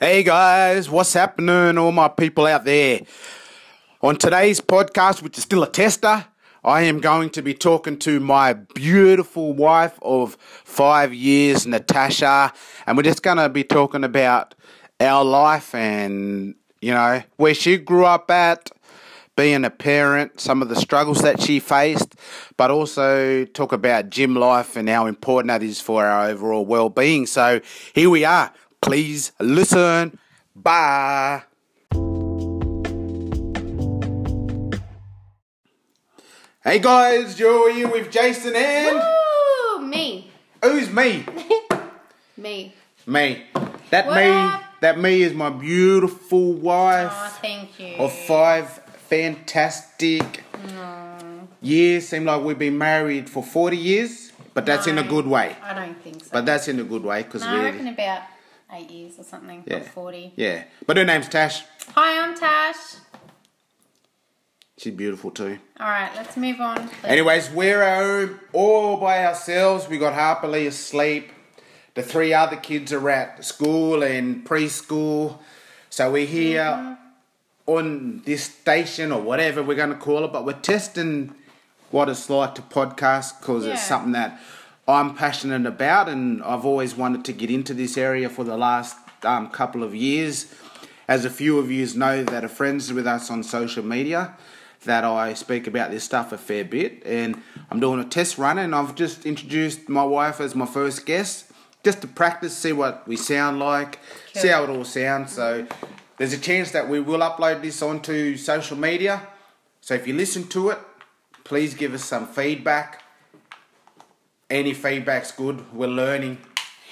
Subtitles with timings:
[0.00, 3.02] Hey guys, what's happening, all my people out there?
[4.02, 6.24] On today's podcast, which is still a tester,
[6.64, 12.52] I am going to be talking to my beautiful wife of five years, Natasha,
[12.88, 14.56] and we're just going to be talking about
[14.98, 18.72] our life and, you know, where she grew up at,
[19.36, 22.14] being a parent, some of the struggles that she faced,
[22.56, 26.88] but also talk about gym life and how important that is for our overall well
[26.88, 27.26] being.
[27.26, 27.60] So
[27.94, 28.52] here we are.
[28.84, 30.18] Please listen.
[30.54, 31.42] Bye.
[36.62, 39.86] Hey guys, Joe here with Jason and Woo!
[39.86, 40.30] Me.
[40.62, 41.24] who's me?
[42.36, 42.74] Me.
[43.06, 43.42] Me.
[43.90, 44.30] That What me.
[44.30, 44.62] up?
[44.80, 47.94] That me is my beautiful wife Oh, thank you.
[47.96, 48.68] of five
[49.08, 50.42] fantastic
[51.60, 52.08] years.
[52.08, 55.56] Seem like we've been married for forty years, but that's in a good way.
[55.62, 56.30] I don't think so.
[56.32, 57.64] But that's in a good way because no, I we.
[57.64, 58.22] reckon about
[58.74, 59.64] eight years or something.
[59.66, 59.76] Yeah.
[59.76, 60.32] Or 40.
[60.36, 61.62] Yeah, but her name's Tash.
[61.94, 62.76] Hi, I'm Tash.
[64.76, 65.58] She's beautiful too.
[65.78, 66.88] All right, let's move on.
[66.88, 67.04] please.
[67.04, 69.88] Anyways, we're at home all by ourselves.
[69.88, 71.30] We got Harper Lee asleep.
[71.94, 75.38] The three other kids are at school and preschool.
[75.90, 77.70] So we're here mm-hmm.
[77.70, 81.32] on this station or whatever we're going to call it, but we're testing
[81.92, 83.74] what it's like to podcast because Yeah.
[83.74, 84.40] it's something that
[84.86, 88.96] I'm passionate about and I've always wanted to get into this area for the last
[89.22, 90.52] um, couple of years.
[91.08, 94.36] As a few of you know that are friends with us on social media,
[94.84, 97.40] that I speak about this stuff a fair bit, and
[97.70, 101.50] I'm doing a test run, and I've just introduced my wife as my first guest,
[101.82, 103.98] just to practice, see what we sound like,
[104.34, 105.32] see how it all sounds.
[105.32, 105.66] So
[106.16, 109.26] there's a chance that we will upload this onto social media.
[109.80, 110.78] So if you listen to it,
[111.44, 113.03] please give us some feedback.
[114.50, 115.72] Any feedback's good.
[115.72, 116.38] We're learning.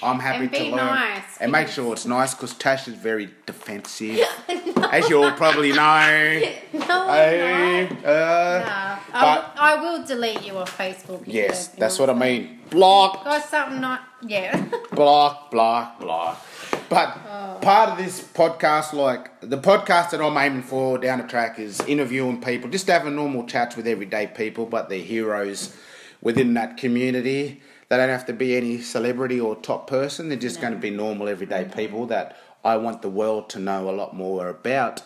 [0.02, 0.76] I'm happy to learn.
[0.76, 4.18] nice, and make sure it's nice because Tash is very defensive,
[4.90, 6.42] as you all probably know.
[6.72, 8.04] No, I'm not.
[8.04, 9.20] uh, No.
[9.20, 11.22] but- I, will, delete you off Facebook.
[11.26, 12.58] yes, that's what I mean.
[12.70, 14.00] Block, Got something not.
[14.26, 14.60] Yeah.
[14.92, 16.44] block, block, block.
[16.88, 17.58] But Oh.
[17.62, 21.80] part of this podcast, like the podcast that I'm aiming for down the track, is
[21.82, 25.76] interviewing people, just having normal chats with everyday people, but they're heroes
[26.22, 27.60] within that community.
[27.88, 30.30] They don't have to be any celebrity or top person.
[30.30, 33.90] They're just going to be normal, everyday people that I want the world to know
[33.90, 35.02] a lot more about.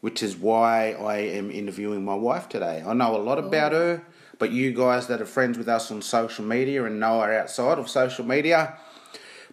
[0.00, 2.82] Which is why I am interviewing my wife today.
[2.86, 4.02] I know a lot about her,
[4.38, 7.78] but you guys that are friends with us on social media and know her outside
[7.78, 8.76] of social media,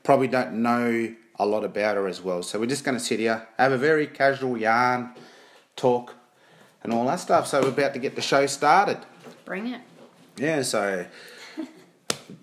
[0.03, 2.43] probably don't know a lot about her as well.
[2.43, 5.11] So we're just going to sit here, have a very casual yarn,
[5.77, 6.15] talk,
[6.83, 7.47] and all that stuff.
[7.47, 8.97] So we're about to get the show started.
[9.45, 9.81] Bring it.
[10.41, 11.05] Yeah, so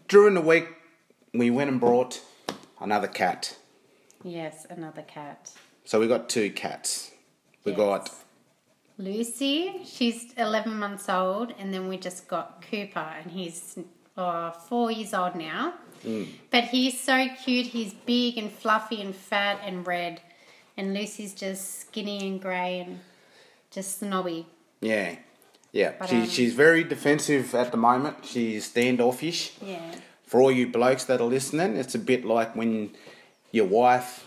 [0.06, 0.68] during the week,
[1.34, 2.20] we went and brought
[2.80, 3.56] another cat.
[4.22, 5.50] Yes, another cat.
[5.84, 7.10] So we got two cats.
[7.64, 7.76] We Yes.
[7.76, 8.10] got
[8.98, 13.76] Lucy, she's 11 months old, and then we just got Cooper, and he's
[14.16, 15.74] uh, four years old now.
[16.52, 17.66] But he's so cute.
[17.66, 20.20] He's big and fluffy and fat and red,
[20.76, 23.00] and Lucy's just skinny and grey and
[23.72, 24.46] just snobby.
[24.80, 25.16] yeah,
[25.72, 25.92] yeah.
[25.98, 28.24] But, she, um, she's very defensive at the moment.
[28.24, 29.52] She's standoffish.
[29.62, 29.80] Yeah.
[30.26, 32.90] for all you blokes that are listening, it's a bit like when
[33.52, 34.26] your wife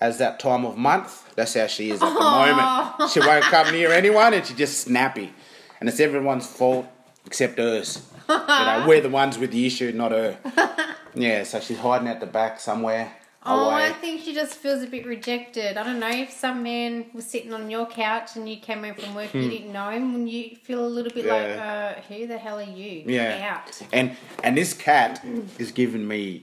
[0.00, 1.34] has that time of month.
[1.36, 3.10] That's how she is at the moment.
[3.12, 5.32] She won't come near anyone and she's just snappy.
[5.78, 6.86] And it's everyone's fault
[7.26, 8.06] except hers.
[8.28, 10.38] You know, we're the ones with the issue, not her.
[11.12, 13.12] Yeah, so she's hiding at the back somewhere.
[13.46, 13.86] Oh, away.
[13.86, 15.78] I think she just feels a bit rejected.
[15.78, 18.94] I don't know if some man was sitting on your couch and you came home
[18.94, 21.58] from work, you didn't know him, and you feel a little bit like, Hmm.
[21.58, 23.02] Uh, who the hell are you?
[23.06, 23.56] Yeah.
[23.66, 23.80] Out.
[23.92, 25.24] And and this cat
[25.58, 26.42] is giving me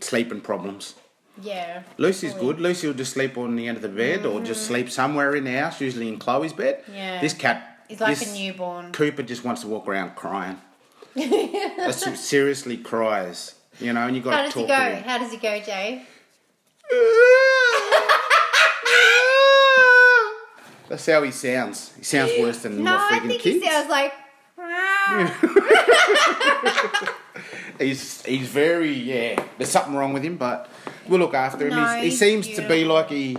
[0.00, 0.94] sleeping problems.
[1.40, 1.82] Yeah.
[1.96, 2.52] Lucy's Probably.
[2.54, 2.60] good.
[2.62, 5.44] Lucy will just sleep on the end of the bed or just sleep somewhere in
[5.44, 6.82] the house, usually in Chloe's bed.
[6.92, 7.20] Yeah.
[7.20, 8.92] This cat, He's like a newborn.
[8.92, 10.58] Cooper just wants to walk around crying.
[11.14, 14.76] That's seriously cries, you know, and you got How to does talk go?
[14.76, 15.02] to him.
[15.04, 16.04] How does he go, Jay?
[20.88, 21.92] That's how he sounds.
[21.96, 23.64] He sounds worse than No, I freaking think kids.
[23.64, 24.12] he sounds like.
[27.78, 29.42] He's he's very yeah.
[29.58, 30.70] There's something wrong with him, but
[31.06, 31.74] we'll look after him.
[31.76, 33.36] No, He's, he he's seems to be like he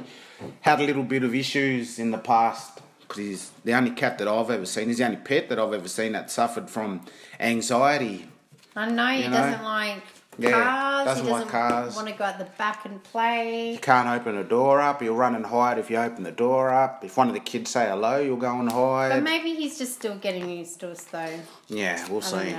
[0.62, 4.27] had a little bit of issues in the past because he's the only cat that
[4.27, 4.89] I've ever seen.
[4.89, 7.01] He's the only pet that I've ever seen that suffered from
[7.39, 8.27] anxiety.
[8.75, 9.38] I know he You know?
[9.38, 10.04] doesn't like
[10.39, 11.06] Yeah, cars.
[11.06, 11.95] doesn't he doesn't cars.
[11.95, 13.72] want to go at the back and play.
[13.74, 15.01] You can't open the door up.
[15.01, 17.04] He'll run and hide if you open the door up.
[17.04, 19.10] If one of the kids say hello, you'll go and hide.
[19.10, 21.39] But maybe he's just still getting used to us, though.
[21.69, 22.50] yeah, we'll I see.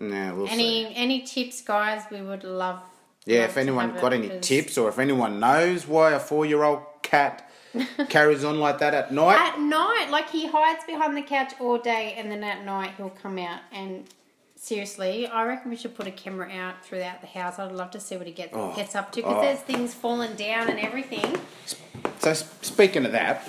[0.00, 0.92] Yeah, we'll Any see.
[0.94, 2.02] any tips, guys?
[2.10, 2.80] We would love
[3.26, 6.20] Yeah, Love if anyone got any any 'cause- tips or if anyone knows why a
[6.20, 7.50] four year old cat
[8.08, 11.76] carries on like that at night, At night, like he hides behind the couch all
[11.76, 13.60] day, and then at night he'll come out.
[13.72, 14.06] And
[14.56, 17.58] seriously, I reckon we should put a camera out throughout the house.
[17.58, 18.74] I'd love to see what he gets Oh.
[18.74, 19.42] gets up to because Oh.
[19.42, 21.40] there's things falling down and everything.
[22.18, 23.48] So speaking of that,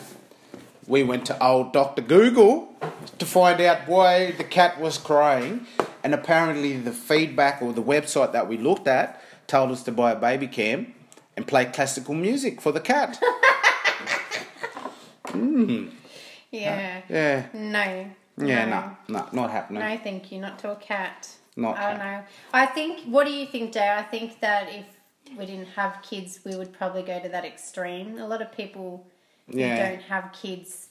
[0.87, 2.73] we went to old Doctor Google
[3.19, 5.65] to find out why the cat was crying,
[6.03, 10.11] and apparently the feedback or the website that we looked at told us to buy
[10.11, 10.93] a baby cam
[11.35, 13.19] and play classical music for the cat.
[15.27, 15.87] Hmm.
[16.51, 17.01] Yeah.
[17.09, 18.09] yeah, No.
[18.37, 19.13] Yeah, no.
[19.13, 19.81] no, no, not happening.
[19.81, 20.39] No, thank you.
[20.39, 21.29] Not to a cat.
[21.55, 22.23] Not I don't know.
[22.53, 23.01] I think.
[23.05, 23.89] What do you think, Jay?
[23.97, 24.85] I think that if
[25.37, 28.17] we didn't have kids, we would probably go to that extreme.
[28.19, 29.05] A lot of people
[29.51, 29.89] who Yeah.
[29.89, 30.89] don't have kids,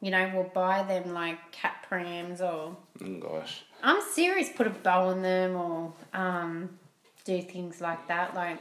[0.00, 2.76] you know, will buy them like cat prams or.
[3.02, 4.50] Oh gosh, I'm serious.
[4.54, 6.78] Put a bow on them or um,
[7.24, 8.34] do things like that.
[8.34, 8.58] Like,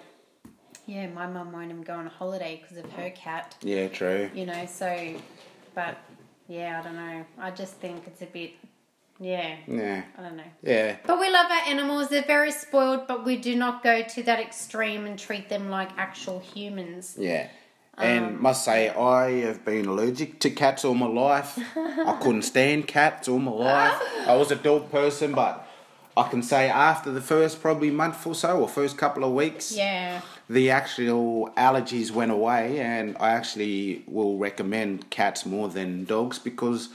[0.86, 3.56] yeah, my mum won't even go on a holiday because of her cat.
[3.62, 4.30] yeah, true.
[4.34, 5.16] You know, so,
[5.76, 5.98] but
[6.52, 7.26] yeah, I don't know.
[7.40, 8.52] I just think it's a bit,
[9.20, 10.52] yeah, Yeah, I don't know.
[10.64, 12.10] yeah, But we love our animals.
[12.10, 15.90] They're very spoiled, but we do not go to that extreme and treat them like
[15.98, 17.16] actual humans.
[17.18, 17.48] yeah.
[17.98, 21.60] And Um, must say, I have been allergic to cats all my life.
[21.76, 23.98] I couldn't stand cats all my life.
[24.28, 25.68] I was a dog person, but
[26.18, 29.72] I can say after the first probably month or so, or first couple of weeks,
[29.72, 30.22] Yeah.
[30.50, 36.90] the actual allergies went away, and I actually will recommend cats more than dogs because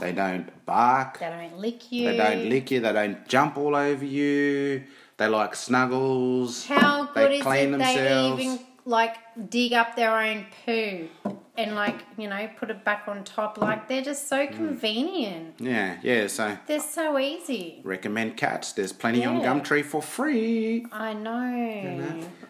[0.00, 2.04] they don't bark, They don't lick you.
[2.10, 4.82] they don't lick you, they don't jump all over you,
[5.18, 6.66] they like snuggles.
[6.66, 8.36] How good they is clean it themselves.
[8.38, 9.16] they even like
[9.50, 11.08] dig up their own poo
[11.56, 13.58] and like, you know, put it back on top?
[13.58, 14.52] Like they're just so Mm.
[14.56, 15.54] convenient.
[15.58, 16.26] Yeah, yeah.
[16.26, 17.80] So They're so easy.
[17.84, 18.72] recommend cats.
[18.72, 20.86] There's plenty on Gumtree for free.
[20.92, 21.30] I know.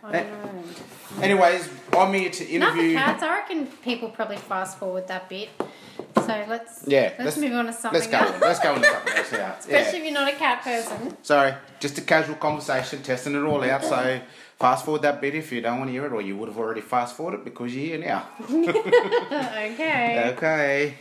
[0.02, 0.64] I Eh, know.
[1.22, 2.94] Anyways, I'm here to interview.
[2.94, 3.22] cats.
[3.22, 5.50] I reckon people probably fast forward that bit.
[6.16, 8.18] So let's Yeah, let's, move on to something Let's go.
[8.18, 8.40] else.
[8.40, 9.32] Let's go on to something else.
[9.32, 9.54] Yeah.
[9.58, 9.88] Especially yeah.
[9.98, 11.16] if you're not a cat person.
[11.22, 13.84] Sorry, just a casual conversation, testing it all out.
[13.84, 14.20] So
[14.64, 16.56] fast forward that bit if you don't want to hear it, or you would have
[16.56, 18.26] already fast forwarded because you're here now.
[18.50, 20.32] okay.
[20.32, 20.94] Okay.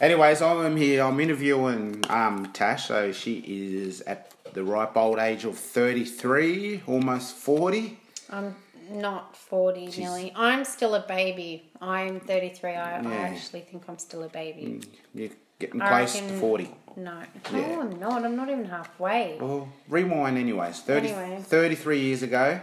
[0.00, 1.02] Anyways, I'm here.
[1.02, 2.86] I'm interviewing um, Tash.
[2.86, 7.98] So she is at the ripe old age of 33, almost 40.
[8.30, 8.54] I'm
[8.88, 10.32] not 40 nearly.
[10.36, 11.68] I'm still a baby.
[11.80, 12.70] I'm 33.
[12.70, 14.80] I, I actually think I'm still a baby.
[15.12, 16.70] You're getting close reckon- to 40.
[16.96, 17.20] No.
[17.52, 17.60] Yeah.
[17.60, 18.24] No, I'm not.
[18.24, 19.38] I'm not even halfway.
[19.40, 20.78] Well, rewind anyways.
[20.82, 21.42] 30, Anyway.
[21.42, 22.60] 33 years ago,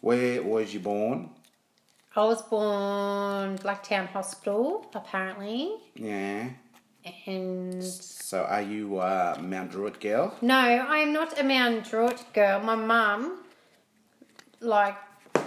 [0.00, 1.30] where was you born?
[2.16, 5.74] I was born Blacktown Hospital, apparently.
[5.94, 6.48] Yeah.
[7.26, 10.34] And So are you a Mount Druitt girl?
[10.42, 12.60] no, I am not a Mount Druitt girl.
[12.60, 13.38] My mum,
[14.60, 14.96] like,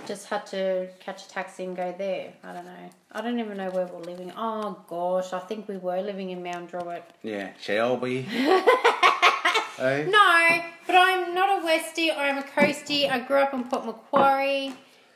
[0.08, 2.34] just had to catch a taxi and go there.
[2.44, 2.90] I don't know.
[3.12, 4.32] I don't even know where we're living.
[4.36, 7.04] Oh gosh, I think we were living in Mount Druitt.
[7.22, 8.26] Yeah, Shelby.
[9.78, 10.08] hey?
[10.10, 12.16] No, but I'm not a Westie.
[12.16, 13.10] I'm a Coastie.
[13.10, 14.74] I grew up in Port Macquarie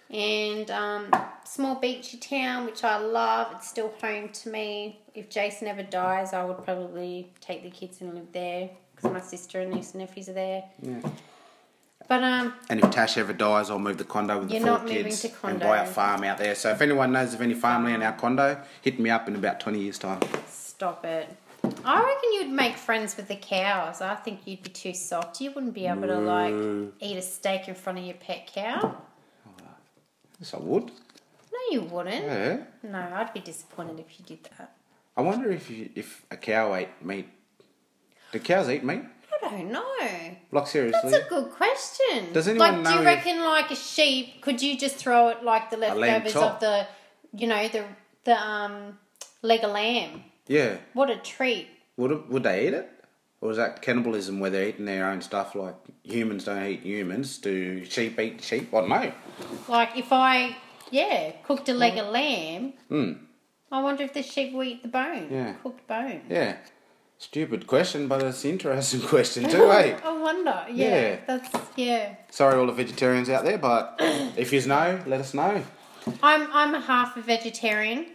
[0.09, 1.11] and um,
[1.43, 3.53] small beachy town, which I love.
[3.55, 4.99] It's still home to me.
[5.13, 9.21] If Jason ever dies, I would probably take the kids and live there because my
[9.21, 10.63] sister and niece and nephews are there.
[10.81, 11.01] Yeah.
[12.07, 15.21] But um, And if Tash ever dies, I'll move the condo with the four kids
[15.21, 16.55] to and buy a farm out there.
[16.55, 19.59] So if anyone knows of any farmland in our condo, hit me up in about
[19.59, 20.21] 20 years' time.
[20.47, 21.35] stop it.
[21.85, 24.01] I reckon you'd make friends with the cows.
[24.01, 25.39] I think you'd be too soft.
[25.41, 26.53] You wouldn't be able to like
[27.01, 28.95] eat a steak in front of your pet cow.
[30.39, 30.85] Yes, I would.
[30.85, 32.25] No, you wouldn't.
[32.25, 32.57] Yeah.
[32.83, 34.75] No, I'd be disappointed if you did that.
[35.15, 37.27] I wonder if you, if a cow ate meat.
[38.31, 39.01] Do cows eat meat?
[39.43, 40.35] I don't know.
[40.51, 41.09] Like seriously?
[41.09, 42.33] That's a good question.
[42.33, 44.41] Does anyone like, do know you if- reckon like a sheep?
[44.41, 46.53] Could you just throw it like the lamb leftovers chop.
[46.55, 46.87] of the,
[47.33, 47.83] you know, the
[48.25, 48.97] the um
[49.41, 50.23] leg of lamb?
[50.47, 50.77] Yeah.
[50.93, 51.67] What a treat!
[51.97, 52.89] Would would they eat it?
[53.39, 57.37] Or is that cannibalism where they're eating their own stuff like humans don't eat humans?
[57.37, 58.73] Do sheep eat sheep?
[58.73, 59.11] I don't know.
[59.69, 60.55] Like if I,
[60.89, 63.11] yeah, cooked a leg of lamb, Hmm.
[63.71, 65.27] I wonder if the sheep will eat the bone.
[65.29, 65.53] Yeah.
[65.61, 66.21] Cooked bone.
[66.29, 66.57] Yeah.
[67.19, 69.99] Stupid question, but it's an interesting question too, eh?
[70.03, 70.65] I wonder.
[70.71, 71.15] Yeah, Yeah.
[71.27, 72.15] That's yeah.
[72.31, 73.97] Sorry, all the vegetarians out there, but
[74.35, 75.63] if you know, let us know.
[76.23, 78.07] I'm I'm a half a vegetarian.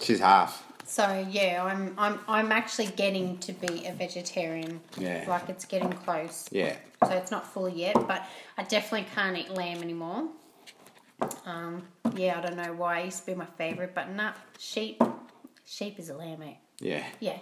[0.00, 0.62] She's half.
[0.88, 4.80] So yeah, I'm I'm I'm actually getting to be a vegetarian.
[4.96, 5.22] Yeah.
[5.28, 6.48] Like it's getting close.
[6.50, 6.76] Yeah.
[7.04, 8.26] So it's not full yet, but
[8.56, 10.28] I definitely can't eat lamb anymore.
[11.44, 11.82] Um,
[12.16, 13.00] yeah, I don't know why.
[13.00, 15.02] It used to be my favourite, but nah, sheep.
[15.66, 16.54] Sheep is a lamb, eh?
[16.80, 17.04] Yeah.
[17.20, 17.38] Yeah.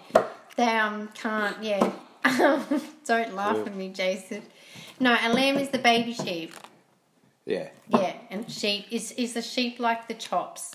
[0.57, 1.93] They um can't yeah.
[3.07, 4.43] don't laugh at me, Jason.
[4.99, 6.53] No, a lamb is the baby sheep.
[7.45, 7.69] Yeah.
[7.87, 10.75] Yeah, and sheep is is the sheep like the chops?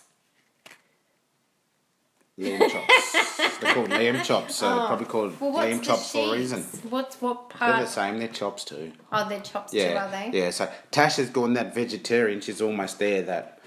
[2.38, 3.60] Lamb chops.
[3.60, 5.46] They're called lamb chops, so they're probably called Oh.
[5.46, 6.64] Well, what's lamb the chops for a reason.
[6.90, 7.60] What's what part?
[7.60, 7.86] They're part?
[7.86, 8.18] the same.
[8.20, 8.92] They're chops too.
[9.12, 10.38] Oh, they're chops too, Yeah, are they?
[10.40, 10.50] yeah.
[10.52, 12.42] So Tasha's gone that vegetarian.
[12.42, 13.22] She's almost there.
[13.24, 13.60] That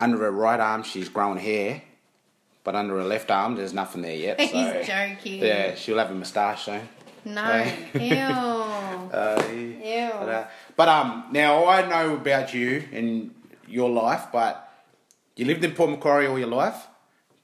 [0.00, 1.82] under her right arm, she's growing hair,
[2.64, 4.40] but under her left arm, there's nothing there yet.
[4.40, 5.42] So, He's joking.
[5.42, 6.88] Yeah, she'll have a moustache soon.
[7.24, 7.72] No.
[7.94, 8.62] Ew.
[9.12, 10.10] Uh, Ew.
[10.18, 13.34] But, uh, but um, now I know about you and
[13.68, 14.72] your life, but
[15.36, 16.86] you lived in Port Macquarie all your life.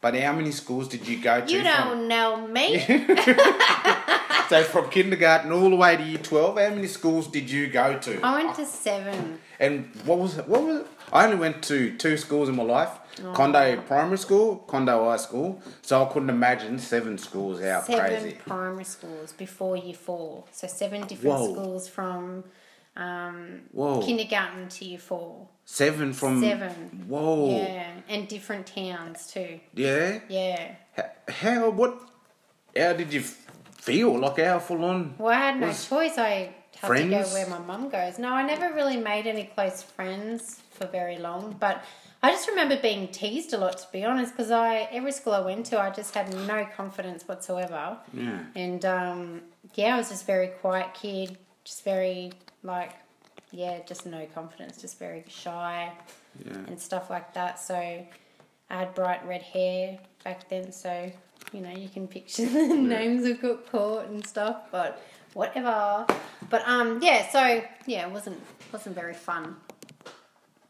[0.01, 1.53] But how many schools did you go to?
[1.53, 2.85] You don't know me.
[4.49, 7.99] So from kindergarten all the way to year twelve, how many schools did you go
[7.99, 8.21] to?
[8.23, 9.41] I went to seven.
[9.61, 10.49] And what was it?
[10.49, 10.87] What was it?
[11.13, 12.89] I only went to two schools in my life:
[13.35, 15.61] Condo Primary School, Condo High School.
[15.83, 17.61] So I couldn't imagine seven schools.
[17.61, 18.39] How Seven crazy!
[18.47, 20.45] primary schools before year four.
[20.51, 21.53] So seven different Whoa.
[21.53, 22.45] schools from
[22.97, 23.61] um,
[24.03, 25.47] kindergarten to year four.
[25.71, 26.73] Seven from Seven.
[27.09, 29.61] Whoa, Yeah, and different towns too.
[29.75, 30.21] yeah.
[30.29, 30.75] Yeah.
[30.99, 31.05] H-
[31.43, 31.69] How?
[31.71, 32.01] What?
[32.77, 33.21] How did you
[33.87, 34.19] feel?
[34.19, 35.15] Like how full on?
[35.19, 36.17] Well, I had no choice.
[36.17, 37.11] I had to friends?
[37.11, 38.19] go where my mum goes.
[38.19, 41.85] No, I never really made any close friends for very long, but
[42.23, 45.41] I just remember being teased a lot, to be honest, because I every school I
[45.41, 47.99] went to, I just had no confidence whatsoever.
[48.15, 48.41] Yeah.
[48.55, 49.43] And um,
[49.75, 52.33] yeah, I was just very quiet kid, just very
[52.63, 52.93] like,
[53.51, 55.93] yeah, just no confidence, just very shy
[56.45, 56.53] Yeah.
[56.53, 57.59] and stuff like that.
[57.59, 58.07] So I
[58.69, 61.11] had bright red hair back then, so
[61.53, 65.03] you know you can picture the names of got caught and stuff, but
[65.35, 66.07] whatever.
[66.51, 68.41] But um, yeah, so yeah, it wasn't
[68.73, 69.57] wasn't very fun.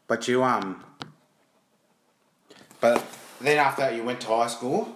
[0.07, 0.83] But you um.
[2.81, 3.05] But
[3.41, 4.95] then after that, you went to high school.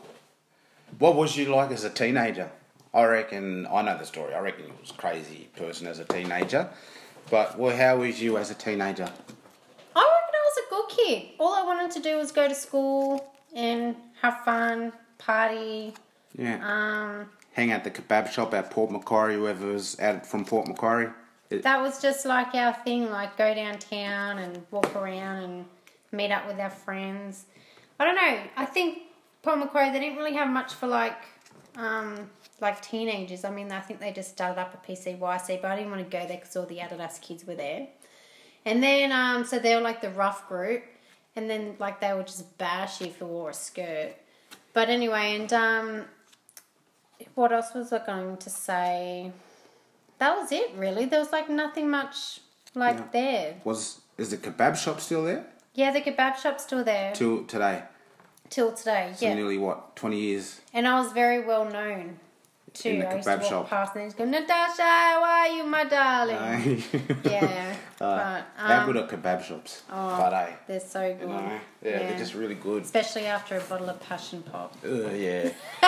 [1.00, 2.50] What was you like as a teenager?
[2.94, 4.34] I reckon I know the story.
[4.34, 6.70] I reckon you was a crazy person as a teenager.
[7.30, 9.04] But well, how was you as a teenager?
[9.04, 9.16] I reckon
[9.96, 11.24] I was a good kid.
[11.40, 15.94] All I wanted to do was go to school and have fun, party.
[16.38, 16.60] Yeah.
[16.64, 19.36] Um, Hang out at the kebab shop at Port Macquarie.
[19.36, 21.10] Whoever was out from Port Macquarie.
[21.50, 25.66] It- that was just like our thing, like go downtown and walk around and
[26.12, 27.46] meet up with our friends.
[28.00, 28.40] I don't know.
[28.58, 29.04] I think
[29.44, 31.18] Port Macquarie they didn't really have much for like
[31.76, 32.30] um,
[32.62, 33.44] like teenagers.
[33.44, 36.10] I mean, I think they just started up a PCYC, but I didn't want to
[36.18, 37.88] go there because all the Adidas kids were there.
[38.66, 40.84] And then um, so they were like the rough group,
[41.36, 44.14] and then like they would just bash you if you wore a skirt.
[44.74, 46.06] But anyway, and um,
[47.36, 49.32] what else was I going to say?
[50.20, 51.06] That was it, really.
[51.06, 52.40] There was like nothing much
[52.76, 53.08] like Yeah.
[53.12, 53.56] there.
[53.64, 57.84] was is the kebab shop still there Yeah, the kebab shop's still there till today?
[58.50, 59.12] till today.
[59.16, 60.62] So yeah, nearly what twenty years?
[60.74, 62.20] and I was very well known
[62.74, 62.90] too.
[62.90, 63.70] In the I used to kebab walk shop.
[63.70, 66.84] past and just go, Natasha, why are you my darling?
[67.24, 69.84] yeah, but How um, good are kebab shops?
[69.92, 71.22] oh, but they're so good.
[71.22, 72.84] you know, yeah, they're just really good.
[72.84, 74.76] especially after a bottle of passion pop.
[74.86, 75.52] Uh, yeah.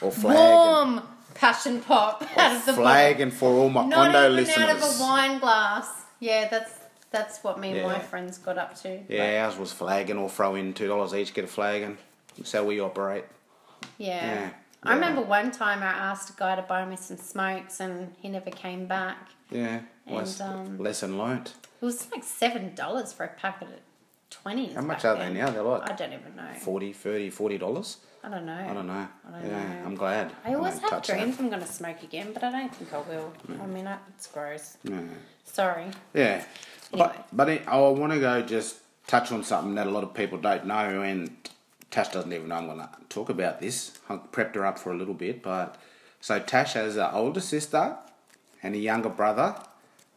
[0.00, 0.36] or, or flag.
[0.36, 1.02] Warm
[1.34, 3.86] passion pop out of the flag and for all my.
[3.86, 5.00] Not condo even out of listeners.
[5.00, 6.04] a wine glass.
[6.18, 6.72] Yeah, that's
[7.10, 9.00] that's what me and my friends got up to.
[9.08, 11.98] Yeah, ours was flagging or throw in two dollars each, get a flagon.
[12.36, 13.24] That's how we operate.
[13.98, 14.24] Yeah.
[14.24, 14.50] Yeah.
[14.82, 18.28] I remember one time I asked a guy to buy me some smokes and he
[18.28, 19.28] never came back.
[19.50, 19.80] Yeah.
[20.06, 21.54] And, um, lesson learnt.
[21.80, 23.74] It was like seven dollars for a packet of
[24.30, 24.74] twenties.
[24.74, 25.50] How much are they now?
[25.50, 26.52] They're like I don't even know.
[26.60, 27.96] 40 30 40 dollars.
[28.22, 28.52] I don't know.
[28.52, 29.08] I don't know.
[29.28, 29.86] I don't yeah, know.
[29.86, 30.32] I'm glad.
[30.44, 31.18] I always don't have touch that.
[31.18, 33.32] dreams I'm going to smoke again, but I don't think I will.
[33.48, 34.76] I mean, I, it's gross.
[34.84, 35.00] Yeah.
[35.44, 35.86] Sorry.
[36.12, 36.44] Yeah.
[36.92, 37.08] Anyway.
[37.14, 40.12] But, but it, I want to go just touch on something that a lot of
[40.12, 41.30] people don't know, and
[41.90, 43.98] Tash doesn't even know I'm going to talk about this.
[44.08, 45.76] I prepped her up for a little bit, but
[46.20, 47.96] so Tash has an older sister
[48.62, 49.56] and a younger brother,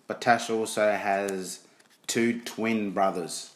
[0.08, 1.62] but Tash also has
[2.06, 3.54] two twin brothers.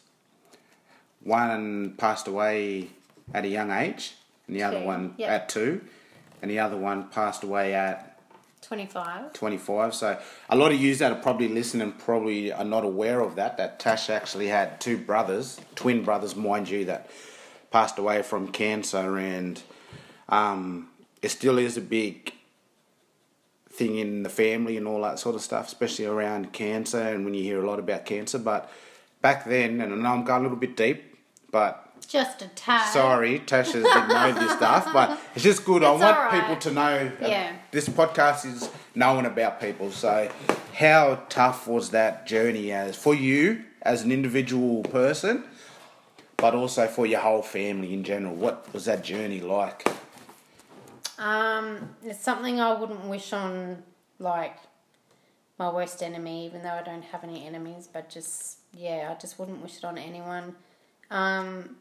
[1.22, 2.90] One passed away
[3.34, 4.14] at a young age,
[4.46, 5.30] and the other Two, one yep.
[5.30, 5.82] at two,
[6.40, 8.18] and the other one passed away at
[8.62, 9.32] 25.
[9.32, 9.94] 25.
[9.94, 10.18] So
[10.50, 13.56] a lot of you that are probably listening probably are not aware of that.
[13.56, 17.10] That Tash actually had two brothers, twin brothers, mind you, that
[17.70, 19.62] passed away from cancer, and
[20.28, 20.88] um,
[21.22, 22.32] it still is a big
[23.70, 27.32] thing in the family and all that sort of stuff, especially around cancer and when
[27.34, 28.38] you hear a lot about cancer.
[28.38, 28.70] But
[29.22, 31.16] back then, and I know I'm going a little bit deep,
[31.50, 32.92] but Just a tad.
[32.92, 35.84] Sorry, Tasha didn't know this stuff, but it's just good.
[35.84, 36.40] I want alright.
[36.40, 37.12] people to know.
[37.20, 37.52] Yeah.
[37.70, 39.90] This podcast is knowing about people.
[39.92, 40.30] So,
[40.74, 45.44] how tough was that journey as for you as an individual person,
[46.38, 48.34] but also for your whole family in general?
[48.34, 49.86] What was that journey like?
[51.18, 53.82] Um, it's something I wouldn't wish on
[54.18, 54.56] like
[55.58, 57.88] my worst enemy, even though I don't have any enemies.
[57.92, 60.54] But just yeah, I just wouldn't wish it on anyone.
[61.10, 61.76] Um,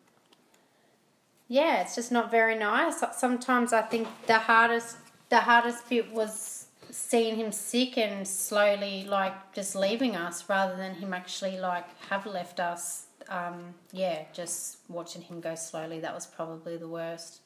[1.47, 3.03] yeah, it's just not very nice.
[3.15, 4.97] Sometimes I think the hardest
[5.29, 10.95] the hardest bit was seeing him sick and slowly like just leaving us rather than
[10.95, 13.06] him actually like have left us.
[13.29, 17.41] Um, yeah, just watching him go slowly that was probably the worst.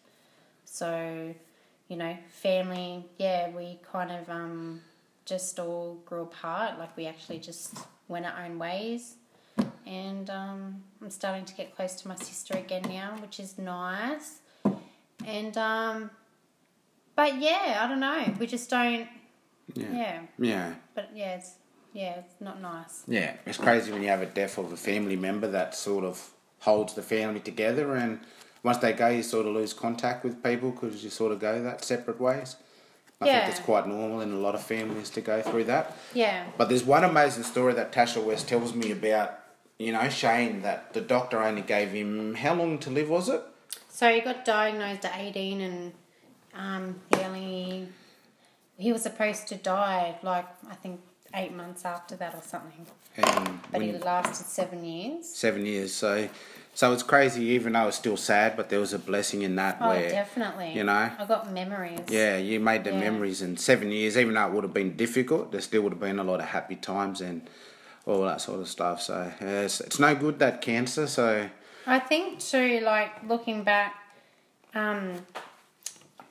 [0.66, 1.34] So,
[1.88, 4.82] you know, family, yeah, we kind of um,
[5.26, 6.78] just all grew apart.
[6.78, 9.16] Like we actually just went our own ways
[9.86, 14.40] and um, I'm starting to get close to my sister again now, which is nice.
[15.26, 16.12] And um,
[17.16, 18.34] but yeah, I don't know.
[18.40, 19.08] We just don't.
[19.74, 19.92] Yeah.
[19.92, 20.22] Yeah.
[20.40, 20.74] Yeah.
[20.96, 21.56] But yeah, it's
[21.94, 23.04] yeah, it's not nice.
[23.08, 26.30] Yeah, it's crazy when you have a death of a family member that sort of
[26.60, 28.20] holds the family together, and
[28.64, 31.62] once they go, you sort of lose contact with people because you sort of go
[31.64, 32.56] that separate ways.
[33.20, 33.40] I Yeah.
[33.46, 35.96] think it's quite normal in a lot of families to go through that.
[36.14, 36.46] Yeah.
[36.58, 39.38] But there's one amazing story that Tasha West tells me about,
[39.78, 43.42] you know, Shane, that the doctor only gave him, how long to live was it?
[43.90, 45.94] So he got diagnosed at 18 and
[46.56, 47.88] um, he only,
[48.78, 51.00] he was supposed to die like, I think,
[51.34, 52.86] eight months after that or something.
[53.18, 55.28] And But he lasted seven years.
[55.28, 55.94] seven years.
[55.94, 56.30] So,
[56.74, 59.78] so it's crazy, even though it's still sad, but there was a blessing in that
[59.82, 60.72] Oh, where, definitely.
[60.74, 62.00] you know, I got memories.
[62.08, 63.00] yeah, you made the Yeah.
[63.00, 66.00] memories in seven years, even though it would have been difficult, there still would have
[66.00, 67.50] been a lot of happy times and
[68.06, 69.02] all that sort of stuff.
[69.02, 71.08] So, yeah, it's, it's no good that cancer.
[71.08, 71.50] So,
[71.86, 73.96] I think too, like looking back,
[74.74, 75.16] um,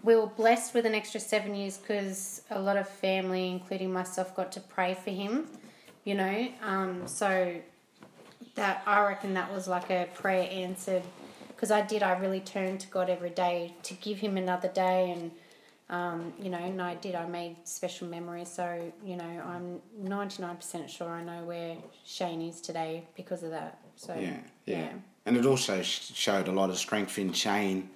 [0.02, 4.34] we were blessed with an extra seven years because a lot of family, including myself,
[4.34, 5.46] got to pray for him.
[6.04, 7.54] You know, um, so
[8.54, 11.02] that I reckon that was like a prayer answered
[11.48, 12.02] because I did.
[12.02, 15.30] I really turned to God every day to give Him another day, and
[15.90, 17.14] um, you know, and I did.
[17.14, 18.48] I made special memories.
[18.48, 23.42] So you know, I'm ninety nine percent sure I know where Shane is today because
[23.42, 23.78] of that.
[23.96, 24.78] So yeah, yeah.
[24.78, 24.92] yeah.
[25.26, 27.90] And it also sh- showed a lot of strength in Shane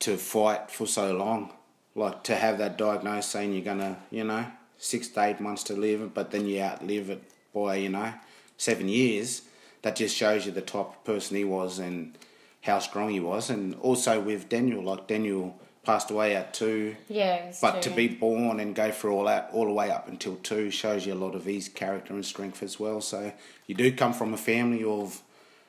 [0.00, 1.52] to fight for so long.
[1.94, 4.46] Like to have that diagnosis saying you're gonna, you know,
[4.78, 7.22] six to eight months to live, but then you outlive it
[7.54, 8.12] by, you know,
[8.58, 9.42] seven years.
[9.82, 12.18] That just shows you the type of person he was and
[12.62, 13.48] how strong he was.
[13.48, 18.58] And also with Daniel, like Daniel passed away at two, Yeah, but to be born
[18.58, 21.36] and go through all that all the way up until two shows you a lot
[21.36, 23.00] of his character and strength as well.
[23.00, 23.32] So
[23.66, 25.22] you do come from a family of,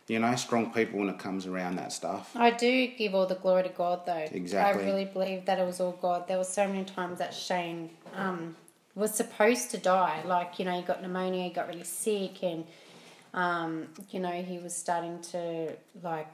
[0.08, 2.32] you know, strong people when it comes around that stuff.
[2.36, 4.26] I do give all the glory to God, though.
[4.32, 4.84] Exactly.
[4.84, 6.28] I really believe that it was all God.
[6.28, 8.56] There were so many times that Shane um,
[8.96, 10.22] was supposed to die.
[10.26, 12.63] Like, you know, he got pneumonia, he got really sick, and,
[13.34, 16.32] um, you know, he was starting to, like,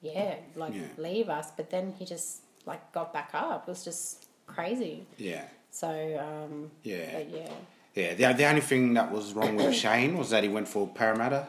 [0.00, 0.80] yeah, like Yeah.
[0.96, 1.50] leave us.
[1.54, 3.68] But then he just, like, got back up.
[3.68, 5.04] It was just crazy.
[5.18, 7.50] Yeah, So, um, yeah, but yeah.
[7.94, 8.14] yeah.
[8.14, 11.46] The, the only thing that was wrong with Shane was that he went for Parramatta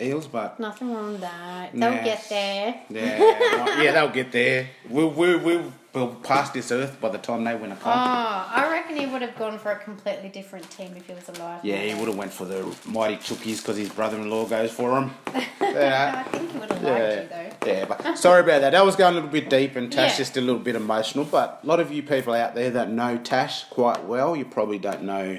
[0.00, 1.70] Eels, but Nothing wrong with that.
[1.72, 2.80] They'll get there.
[2.90, 4.68] yeah, well, yeah, they'll get there.
[4.90, 7.80] We'll, we'll, we'll, we'll pass this earth by the time they win a Oh.
[7.84, 11.60] I reckon he would have gone for a completely different team if he was alive.
[11.64, 15.10] Yeah, he would have went for the mighty Chookies because his brother-in-law goes for him.
[15.60, 16.24] Yeah.
[16.26, 17.28] I think he would have liked Yeah, you
[17.60, 17.66] though.
[17.70, 18.70] yeah, but sorry about that.
[18.70, 20.16] That was going a little bit deep, and Tash Yeah.
[20.16, 21.24] just a little bit emotional.
[21.26, 24.78] But a lot of you people out there that know Tash quite well, you probably
[24.78, 25.38] don't know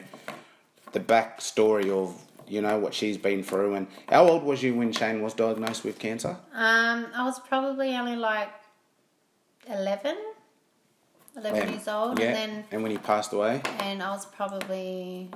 [0.91, 3.75] the backstory of you know what she's been through.
[3.75, 6.37] And how old was you when Shane was diagnosed with cancer?
[6.53, 8.49] Um, I was probably only like
[9.69, 10.15] 11,
[11.35, 14.25] 11 And- years old, yeah, and then and when he passed away, and I was
[14.25, 15.29] probably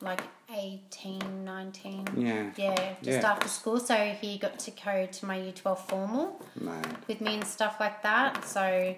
[0.00, 0.20] like
[0.52, 2.08] 18, 19.
[2.16, 2.50] Yeah.
[2.56, 3.30] Yeah, just Yeah.
[3.32, 3.80] after school.
[3.80, 6.40] So he got to go to my year 12 formal
[7.08, 8.44] with me and stuff like that.
[8.44, 8.94] So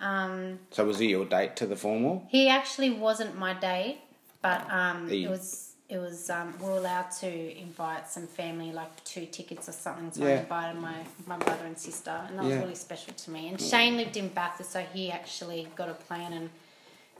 [0.00, 2.26] um, So was he your date to the formal?
[2.28, 3.98] he actually wasn't my date,
[4.42, 5.67] but um, He- it was.
[5.88, 10.12] It was um, we were allowed to invite some family, like two tickets or something.
[10.12, 10.34] So Yeah.
[10.34, 10.96] I invited my,
[11.26, 13.48] my brother and sister, and that was really special to me.
[13.48, 16.50] And Shane lived in Bathurst, so he actually got a plane and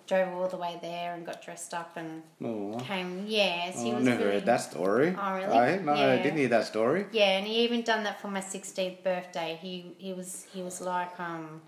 [0.07, 3.25] drove all the way there and got dressed up and Oh, came.
[3.27, 5.17] Yes, he I was never really, heard that story.
[5.19, 5.59] Oh, really?
[5.59, 5.79] Aye?
[5.79, 7.07] No, I didn't hear that story.
[7.13, 9.59] Yeah, and he even done that for my sixteenth birthday.
[9.63, 11.63] He he was he was like um,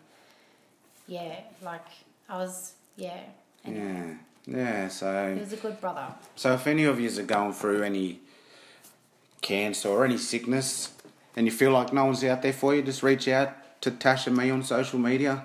[1.07, 1.87] yeah, like
[2.29, 3.21] I was yeah.
[3.65, 4.15] And Yeah,
[4.51, 4.89] yeah.
[4.89, 6.07] So He was a good brother.
[6.37, 8.21] So if any of you are going through any
[9.41, 10.93] cancer or any sickness
[11.37, 14.27] and you feel like no one's out there for you, just reach out to Tash
[14.27, 15.45] and me on social media.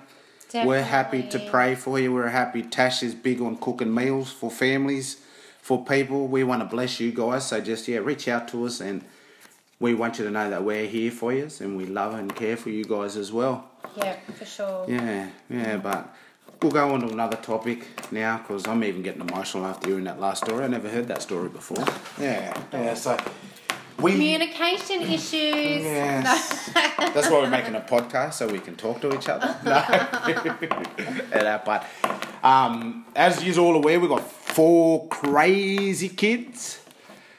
[0.54, 2.12] We're happy to pray for you.
[2.14, 2.62] We're happy.
[2.62, 5.18] Tash is big on cooking meals for families,
[5.60, 6.28] for people.
[6.28, 7.48] We want to bless you guys.
[7.48, 9.04] So just, yeah, reach out to us and
[9.80, 12.56] we want you to know that we're here for you and we love and care
[12.56, 13.68] for you guys as well.
[13.96, 14.86] Yeah, for sure.
[14.88, 16.14] Yeah, yeah, but
[16.62, 20.20] we'll go on to another topic now because I'm even getting emotional after hearing that
[20.20, 20.64] last story.
[20.64, 21.84] I never heard that story before.
[22.20, 22.94] Yeah, yeah.
[22.94, 23.16] So
[24.00, 24.12] we.
[24.12, 25.32] Communication issues.
[25.84, 26.70] Yes.
[26.74, 29.56] That's why we're making a podcast so we can talk to each other.
[29.64, 29.70] No.
[31.34, 31.86] yeah, but
[32.42, 36.80] um, as you're all aware, we've got four crazy kids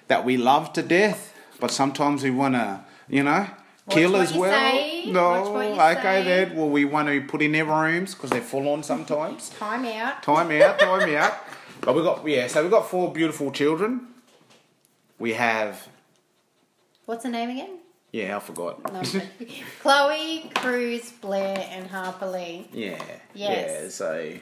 [0.08, 3.48] that we love to death, but sometimes we want to, you know,
[3.90, 4.52] kill as well.
[4.52, 4.97] say.
[5.12, 6.46] No, Watch what you okay say.
[6.46, 6.56] then.
[6.56, 9.50] Well, we want to put in their rooms because they're full on sometimes.
[9.60, 10.24] Time out.
[10.24, 11.34] Time out, time out.
[11.82, 14.08] But we got yeah, so we got four beautiful children.
[15.20, 15.88] We have
[17.06, 17.78] What's her name again?
[18.12, 18.82] yeah, I forgot.
[19.82, 22.68] Chloe, Cruz, Blair, and Harper Lee.
[22.74, 23.02] Yeah.
[23.34, 23.82] Yes.
[23.84, 24.34] Yeah, so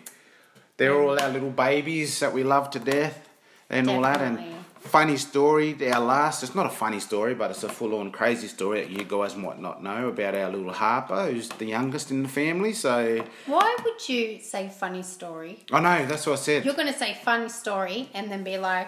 [0.77, 3.27] they're all our little babies that we love to death
[3.69, 4.21] and all that.
[4.21, 4.64] And Definitely.
[4.85, 8.47] Funny story, our last, it's not a funny story, but it's a full on crazy
[8.47, 12.23] story that you guys might not know about our little Harper, who's the youngest in
[12.23, 12.73] the family.
[12.73, 15.63] So Why would you say funny story?
[15.71, 16.65] I know, that's what I said.
[16.65, 18.87] You're going to say funny story and then be like,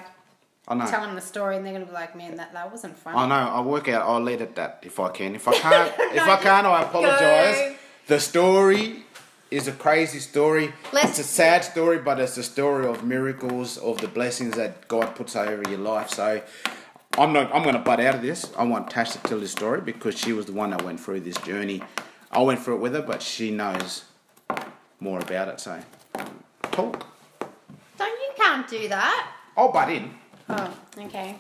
[0.68, 0.86] I know.
[0.86, 3.18] tell them the story, and they're going to be like, man, that, that wasn't funny.
[3.18, 3.52] I know.
[3.54, 4.06] I'll work out.
[4.06, 5.34] I'll let it that if I can.
[5.36, 7.56] If I can't, if I can't, I apologise.
[7.56, 7.76] Go.
[8.08, 9.04] The story
[9.52, 10.74] is a crazy story.
[10.92, 14.88] Let's- it's a sad story, but it's a story of miracles, of the blessings that
[14.88, 16.10] God puts over your life.
[16.10, 16.42] So.
[17.18, 17.52] I'm not.
[17.52, 18.52] I'm going to butt out of this.
[18.56, 21.22] I want Tash to tell this story because she was the one that went through
[21.22, 21.82] this journey.
[22.32, 24.04] I went through it with her, but she knows
[25.00, 25.60] more about it.
[25.60, 25.80] So,
[26.72, 27.08] talk.
[27.98, 29.32] Don't you can't do that.
[29.56, 30.14] I'll butt in.
[30.48, 30.72] Oh,
[31.06, 31.36] okay.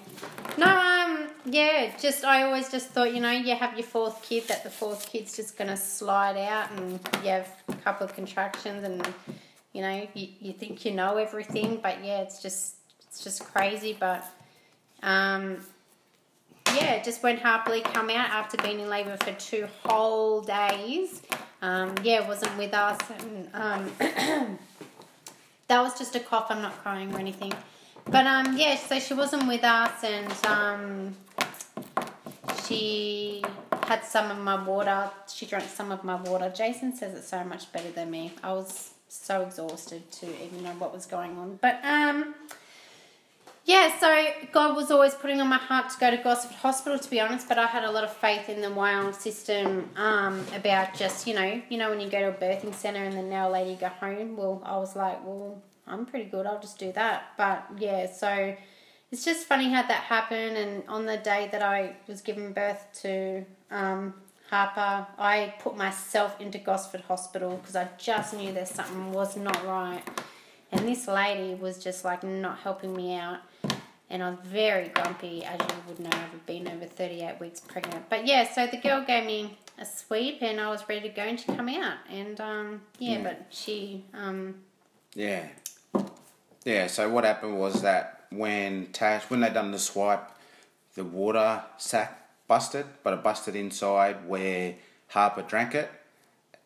[0.57, 1.06] No, um,
[1.49, 4.69] yeah, just I always just thought, you know, you have your fourth kid, that the
[4.69, 9.13] fourth kid's just gonna slide out, and you have a couple of contractions, and
[9.73, 12.75] you know, you, you think you know everything, but yeah, it's just
[13.07, 13.95] it's just crazy.
[13.97, 14.25] But
[15.03, 15.57] um,
[16.75, 21.21] yeah, just when Harpley come out after being in labour for two whole days,
[21.61, 23.91] um, yeah, wasn't with us, and um,
[25.67, 26.47] that was just a cough.
[26.49, 27.53] I'm not crying or anything.
[28.05, 31.15] But um, yeah, so she wasn't with us, and um,
[32.67, 33.43] she
[33.83, 35.09] had some of my water.
[35.33, 36.51] She drank some of my water.
[36.55, 38.33] Jason says it's so much better than me.
[38.43, 41.57] I was so exhausted to even know what was going on.
[41.61, 42.35] But um,
[43.65, 47.09] yeah, so God was always putting on my heart to go to Gosford Hospital, to
[47.09, 47.47] be honest.
[47.47, 51.33] But I had a lot of faith in the Wyong system um, about just you
[51.33, 53.75] know, you know when you go to a birthing centre and then now a lady
[53.75, 54.35] go home.
[54.35, 56.45] Well, I was like, well, I'm pretty good.
[56.45, 57.33] I'll just do that.
[57.37, 58.55] But yeah, so
[59.11, 60.57] it's just funny how that happened.
[60.57, 64.13] And on the day that I was giving birth to um,
[64.49, 69.65] Harper, I put myself into Gosford Hospital because I just knew there's something was not
[69.65, 70.03] right.
[70.71, 73.39] And this lady was just like not helping me out.
[74.09, 78.09] And I was very grumpy, as you would know, I've been over 38 weeks pregnant.
[78.09, 81.23] But yeah, so the girl gave me a sweep and I was ready to go
[81.23, 81.97] and she come out.
[82.09, 83.23] And um, yeah, Yeah.
[83.23, 84.55] but she, um,
[85.13, 85.43] Yeah.
[86.63, 90.29] Yeah, so what happened was that when Tash, when they done the swipe,
[90.95, 94.75] the water sac busted, but it busted inside where
[95.09, 95.89] Harper drank it,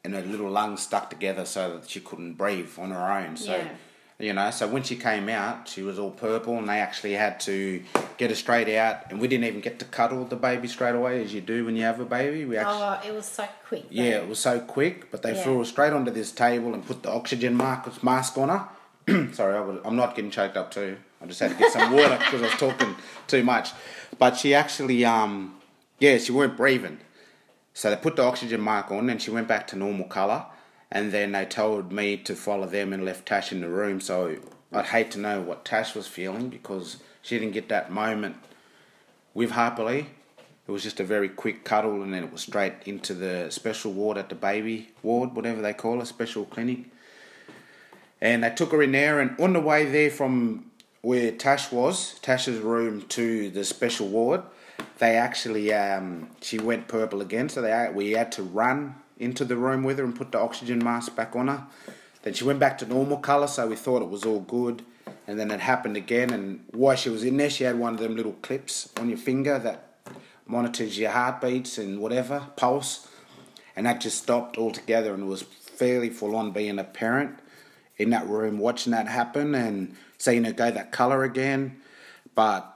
[0.04, 3.36] and her little lungs stuck together so that she couldn't breathe on her own.
[3.38, 3.68] So, Yeah.
[4.20, 7.40] you know, so when she came out, she was all purple, and they actually had
[7.42, 7.84] to
[8.18, 11.24] get her straight out, and we didn't even get to cuddle the baby straight away,
[11.24, 12.46] as you do when you have a baby.
[12.46, 12.82] We actually.
[12.82, 13.84] oh, it was so quick.
[13.90, 14.02] though.
[14.04, 15.44] Yeah, it was so quick, but they Yeah.
[15.44, 18.68] threw her straight onto this table and put the oxygen mask, mask on her.
[19.34, 20.98] Sorry, I I'm not getting choked up too.
[21.22, 22.96] I just had to get some water because I was talking
[23.28, 23.72] too much.
[24.18, 25.56] But she actually, um,
[26.00, 27.00] yeah, she weren't breathing.
[27.74, 30.46] So they put the oxygen mark on and she went back to normal colour.
[30.92, 34.02] And then they told me to follow them and left Tash in the room.
[34.02, 34.38] So
[34.74, 38.36] I'd hate to know what Tash was feeling because she didn't get that moment
[39.34, 40.08] with Harper Lee.
[40.68, 43.92] It was just a very quick cuddle, and then it was straight into the special
[43.92, 46.86] ward at the baby ward, whatever they call it, special clinic.
[48.22, 52.20] And they took her in there, and on the way there from where Tash was,
[52.20, 54.44] Tash's room to the special ward,
[55.00, 57.50] they actually um, she went purple again.
[57.50, 60.84] So they we had to run into the room with her and put the oxygen
[60.84, 61.66] mask back on her.
[62.22, 64.84] Then she went back to normal colour, so we thought it was all good.
[65.28, 68.00] And then it happened again, and while she was in there, she had one of
[68.00, 69.88] them little clips on your finger that
[70.46, 73.08] monitors your heartbeats and whatever, pulse.
[73.76, 77.40] And that just stopped altogether and was fairly full on being a parent
[78.02, 81.78] in that room watching that happen and seeing her go that colour again.
[82.36, 82.68] But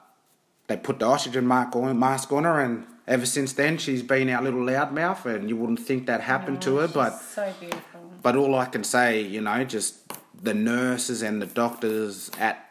[0.68, 4.30] they put the oxygen mark on, mask on her and ever since then she's been
[4.30, 8.12] our little loudmouth and you wouldn't think that happened to her but so beautiful.
[8.22, 9.96] but all I can say, you know, just
[10.42, 12.66] the nurses and the doctors at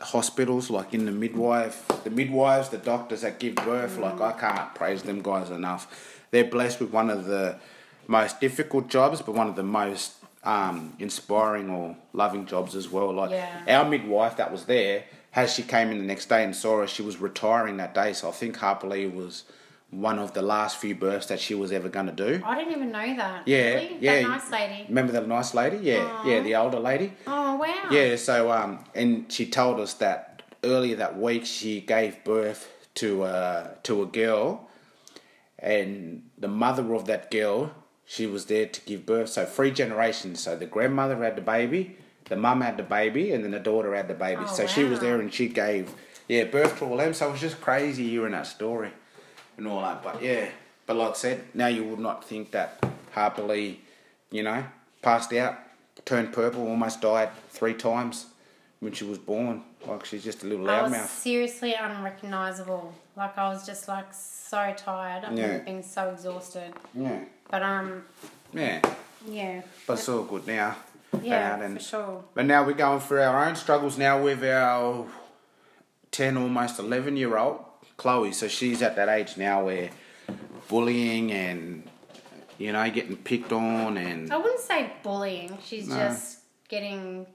[0.00, 4.34] hospitals, like in the midwife, the midwives, the doctors that give birth, like mm.
[4.34, 6.22] I can't praise them guys enough.
[6.30, 7.58] They're blessed with one of the
[8.06, 13.12] most difficult jobs, but one of the most um, inspiring or loving jobs as well.
[13.12, 13.78] Like Yeah.
[13.80, 16.86] our midwife that was there, as she came in the next day and saw her,
[16.86, 18.12] she was retiring that day.
[18.12, 19.44] So I think Harper Lee was
[19.90, 22.42] one of the last few births that she was ever going to do.
[22.44, 23.46] I didn't even know that.
[23.46, 23.96] Yeah, Really?
[24.00, 24.22] yeah.
[24.22, 24.84] That nice lady.
[24.88, 25.78] Remember the nice lady?
[25.78, 27.12] Yeah, yeah, the older lady.
[27.26, 27.74] Oh wow.
[27.90, 33.22] Yeah, so um, and she told us that earlier that week she gave birth to
[33.22, 34.68] uh, to a girl,
[35.58, 37.70] and the mother of that girl,
[38.10, 39.28] she was there to give birth.
[39.28, 40.40] So three generations.
[40.40, 41.98] So the grandmother had the baby,
[42.30, 44.42] the mum had the baby, and then the daughter had the baby.
[44.44, 45.92] Oh, so she was there and she gave
[46.26, 47.12] yeah birth to all them.
[47.12, 48.90] So it was just crazy hearing that story
[49.58, 50.02] and all that.
[50.02, 50.48] But yeah,
[50.86, 53.80] but like I said, now you would not think that Harper Lee,
[54.30, 54.64] you know,
[55.02, 55.58] passed out,
[56.06, 58.24] turned purple, almost died three times
[58.80, 59.64] when she was born.
[59.86, 61.08] Like she's just a little was loudmouth.
[61.08, 62.94] seriously unrecognizable.
[63.18, 65.24] Like I was just like so tired.
[65.24, 65.58] I've Yeah.
[65.58, 66.72] been so exhausted.
[66.94, 68.04] Yeah, But um,
[68.52, 68.80] yeah.
[69.26, 70.76] yeah, But it's all good now.
[71.20, 72.24] yeah, And- for sure.
[72.34, 75.06] But now we're going through our own struggles now with our
[76.12, 77.64] 10, almost 11 year old
[77.96, 78.30] Chloe.
[78.32, 79.90] So she's at that age now where
[80.68, 81.82] bullying and,
[82.56, 84.32] you know, getting picked on and.
[84.32, 85.58] I wouldn't say bullying.
[85.64, 85.96] She's No.
[85.96, 87.26] just getting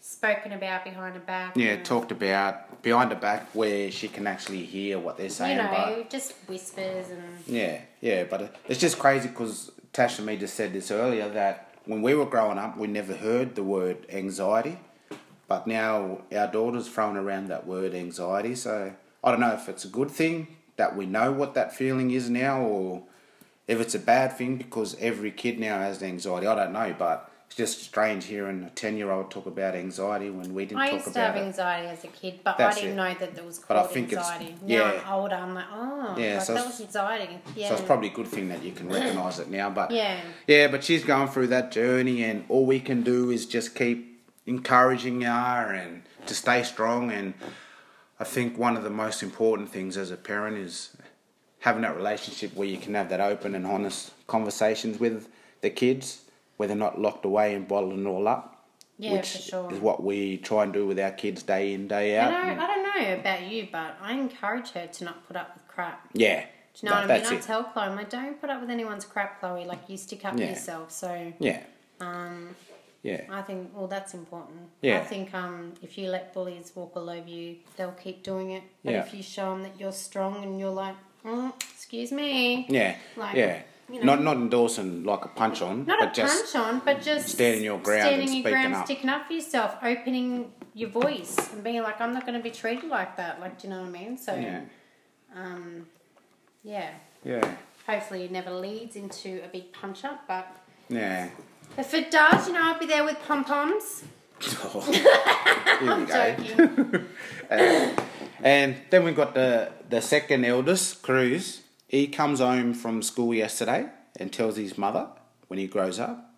[0.00, 1.56] spoken about behind her back.
[1.56, 5.58] Yeah, talked about behind the back where she can actually hear what they're saying.
[5.58, 10.26] You know, but just whispers and yeah, yeah, but it's just crazy because Tash and
[10.26, 13.62] me just said this earlier that when we were growing up, we never heard the
[13.62, 14.78] word anxiety,
[15.48, 18.54] but now our daughter's throwing around that word anxiety.
[18.54, 22.10] So I don't know if it's a good thing that we know what that feeling
[22.10, 23.02] is now, or
[23.68, 26.46] if it's a bad thing because every kid now has anxiety.
[26.46, 27.29] I don't know, but.
[27.50, 31.04] It's just strange hearing a ten-year-old talk about anxiety when we didn't I talk used
[31.06, 32.96] to about have anxiety as a kid, but That's I didn't it.
[33.02, 34.54] know that there was But I called think it's- anxiety.
[34.62, 35.02] now yeah.
[35.04, 37.38] I'm older, I'm like, oh, Yeah, like, so that was anxiety.
[37.56, 37.68] Yeah.
[37.70, 39.68] So it's probably a good thing that you can recognise it now.
[39.68, 40.20] But Yeah.
[40.46, 44.22] yeah, but she's going through that journey, and all we can do is just keep
[44.46, 47.10] encouraging her and to stay strong.
[47.10, 47.34] And
[48.20, 50.96] I think one of the most important things as a parent is
[51.58, 55.28] having that relationship where you can have that open and honest conversations with
[55.62, 56.20] the kids,
[56.60, 58.66] where they're not locked away and bottling it all up.
[58.98, 59.72] Yeah, which for sure.
[59.72, 62.30] is what we try and do with our kids day in day out.
[62.34, 65.66] I I don't know about you, but I encourage her to not put up with
[65.68, 66.06] crap.
[66.12, 66.46] yeah, Do
[66.86, 67.38] you know that- what I mean?
[67.38, 69.64] I tell Chloe, I'm like, don't put up with anyone's crap, Chloe.
[69.64, 70.50] Like, you stick up for Yeah.
[70.50, 70.90] yourself.
[70.90, 71.60] So, Yeah,
[71.98, 72.54] um,
[73.02, 74.68] yeah, I think, well, that's important.
[74.82, 74.98] Yeah.
[74.98, 78.64] I think um, if you let bullies walk all over you, they'll keep doing it.
[78.84, 79.00] But Yeah.
[79.06, 82.66] if you show them that you're strong and you're like, mm, excuse me.
[82.68, 83.62] yeah, Like, yeah.
[83.92, 84.14] You know.
[84.14, 87.28] Not not endorsing like a punch on, Not but a just punch on, but just
[87.28, 88.84] standing your ground standing and your speaking ground, up.
[88.86, 92.50] sticking up for yourself, opening your voice, and being like, I'm not going to be
[92.50, 93.40] treated like that.
[93.40, 94.16] Like, do you know what I mean?
[94.16, 94.60] So, yeah,
[95.34, 95.86] um,
[96.62, 96.90] yeah.
[97.24, 97.54] yeah,
[97.86, 100.46] Hopefully, it never leads into a big punch up, but
[100.88, 101.30] yeah.
[101.76, 104.04] if it does, you know, I'll be there with pom poms.
[104.62, 104.82] Oh,
[105.82, 107.06] I'm joking.
[108.42, 111.60] And then we got the the second eldest, Cruz.
[111.90, 115.08] He comes home from school yesterday and tells his mother
[115.48, 116.30] when he grows up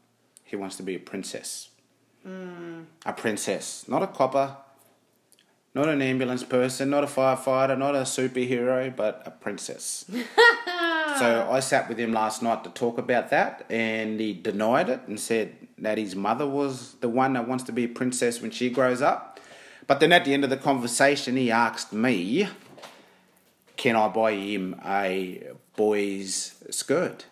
[0.53, 1.71] he wants to be a princess.
[2.27, 2.85] Mm.
[3.07, 4.57] A princess, not a copper,
[5.75, 10.05] not an ambulance person, not a firefighter, not a superhero, but a princess.
[11.19, 15.01] so I sat with him last night to talk about that, and he denied it
[15.07, 18.51] and said that his mother was the one that wants to be a princess when
[18.51, 19.41] she grows up.
[19.87, 22.49] But then at the end of the conversation, he asked me,
[23.83, 25.42] Can I buy him a
[25.75, 27.27] boy's skirt?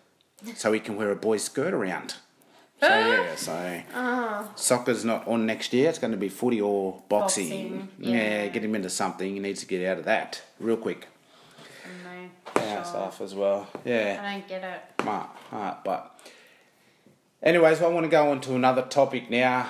[0.56, 2.14] So he can wear a boy's skirt around.
[2.80, 2.98] So ah.
[2.98, 5.88] yeah, so Oh, soccer's not on next year.
[5.88, 7.76] It's going to be footy or boxing.
[7.76, 8.14] Boxing, yeah.
[8.16, 8.46] yeah.
[8.48, 9.32] get him into something.
[9.32, 11.06] He needs to get out of that real quick.
[12.02, 12.28] no.
[12.56, 12.84] Yeah, sure.
[12.84, 13.68] stuff as well.
[13.84, 15.02] Yeah, I don't get it.
[15.02, 15.84] smart, smart.
[15.84, 16.20] But
[17.44, 19.68] anyways, I want to go on to another topic now.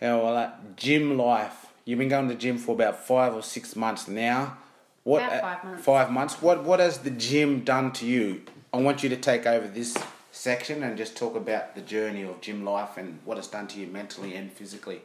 [0.00, 1.66] How that gym life.
[1.84, 4.56] You've been going to the gym for about five or six months now.
[5.06, 5.22] What?
[5.22, 5.84] About uh, five months.
[5.84, 6.42] Five months.
[6.42, 6.64] What?
[6.64, 8.42] What has the gym done to you?
[8.74, 9.96] I want you to take over this
[10.32, 13.78] section and just talk about the journey of gym life and what it's done to
[13.78, 15.00] you mentally and physically.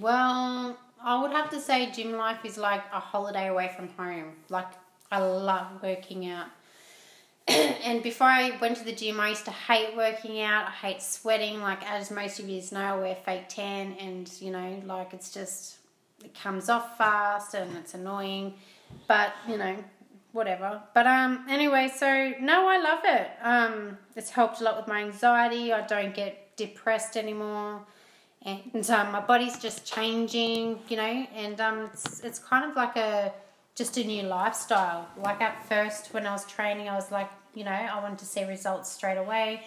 [0.00, 4.32] Well, I would have to say gym life is like a holiday away from home.
[4.48, 4.66] Like,
[5.12, 6.48] I love working out.
[7.46, 10.66] and before I went to the gym, I used to hate working out.
[10.66, 11.60] I hate sweating.
[11.60, 15.32] Like, as most of you know, I wear fake tan, and you know, like, it's
[15.32, 15.76] just,
[16.24, 18.54] it comes off fast and it's annoying.
[19.08, 19.76] But, you know,
[20.32, 20.82] whatever.
[20.94, 23.30] But um anyway, so no, I love it.
[23.42, 25.72] Um it's helped a lot with my anxiety.
[25.72, 27.82] I don't get depressed anymore.
[28.44, 32.96] And um, my body's just changing, you know, and um it's it's kind of like
[32.96, 33.32] a
[33.74, 35.06] just a new lifestyle.
[35.16, 38.26] Like at first when I was training I was like, you know, I wanted to
[38.26, 39.62] see results straight away.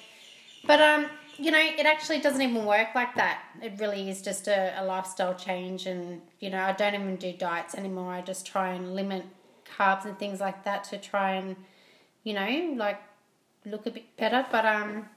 [0.65, 3.41] But um you know, it actually doesn't even work like that.
[3.61, 7.33] It really is just a, a lifestyle change, and you know, I don't even do
[7.33, 8.11] diets anymore.
[8.13, 9.25] I just try and limit
[9.77, 11.55] carbs and things like that to try and,
[12.23, 13.01] you know, like
[13.65, 14.45] look a bit better.
[14.51, 15.07] But um,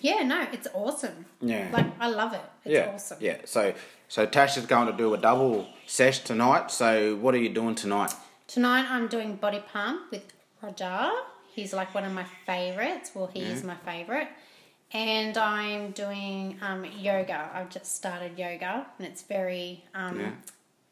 [0.00, 1.26] yeah, no, it's awesome.
[1.40, 1.68] Yeah.
[1.72, 2.40] Like I love it.
[2.64, 3.18] It's yeah, awesome.
[3.20, 3.38] yeah.
[3.44, 3.74] So,
[4.08, 6.70] so Tash is going to do a double sesh tonight.
[6.70, 8.12] So, what are you doing tonight?
[8.46, 10.22] Tonight I'm doing body pump with
[10.62, 11.10] Roger.
[11.54, 13.12] He's like one of my favorites.
[13.14, 14.28] Well, he is my favorite.
[14.94, 17.50] And I'm doing um, yoga.
[17.52, 20.30] I've just started yoga, and it's very um, Yeah.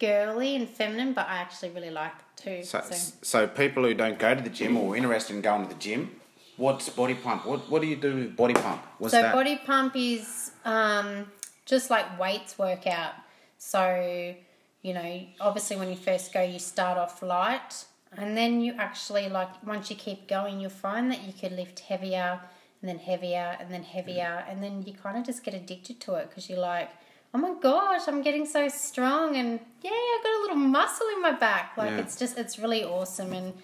[0.00, 2.62] girly and feminine, but I actually really like it too.
[2.64, 5.72] So, So, so people who don't go to the gym or interested in going to
[5.72, 6.20] the gym,
[6.56, 7.46] what's body pump?
[7.46, 8.82] What What do you do with body pump?
[8.98, 9.32] What's so that?
[9.32, 11.30] body pump is um,
[11.64, 13.14] just like weights workout.
[13.58, 14.34] So,
[14.82, 17.84] you know, obviously when you first go, you start off light,
[18.16, 21.78] and then you actually like once you keep going, you'll find that you could lift
[21.78, 22.40] heavier
[22.82, 26.14] and then heavier and then heavier, and then you kind of just get addicted to
[26.16, 26.90] it because you're like,
[27.32, 31.22] oh my gosh, I'm getting so strong, and yeah, I've got a little muscle in
[31.22, 31.76] my back.
[31.76, 32.00] Like Yeah.
[32.00, 33.54] it's just it's really awesome, and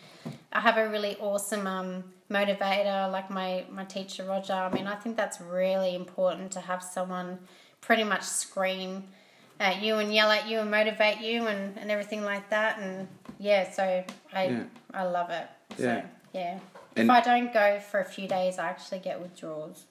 [0.53, 4.55] I have a really awesome um, motivator, like my my teacher Roger.
[4.55, 7.39] I mean, I think that's really important to have someone
[7.81, 9.05] pretty much scream
[9.61, 12.79] at you and yell at you and motivate you and, and everything like that.
[12.79, 14.63] And yeah, so I Yeah.
[14.95, 15.47] I love it.
[15.77, 16.03] So,
[16.33, 16.59] Yeah.
[16.99, 19.85] If I don't go for a few days, I actually get withdrawals.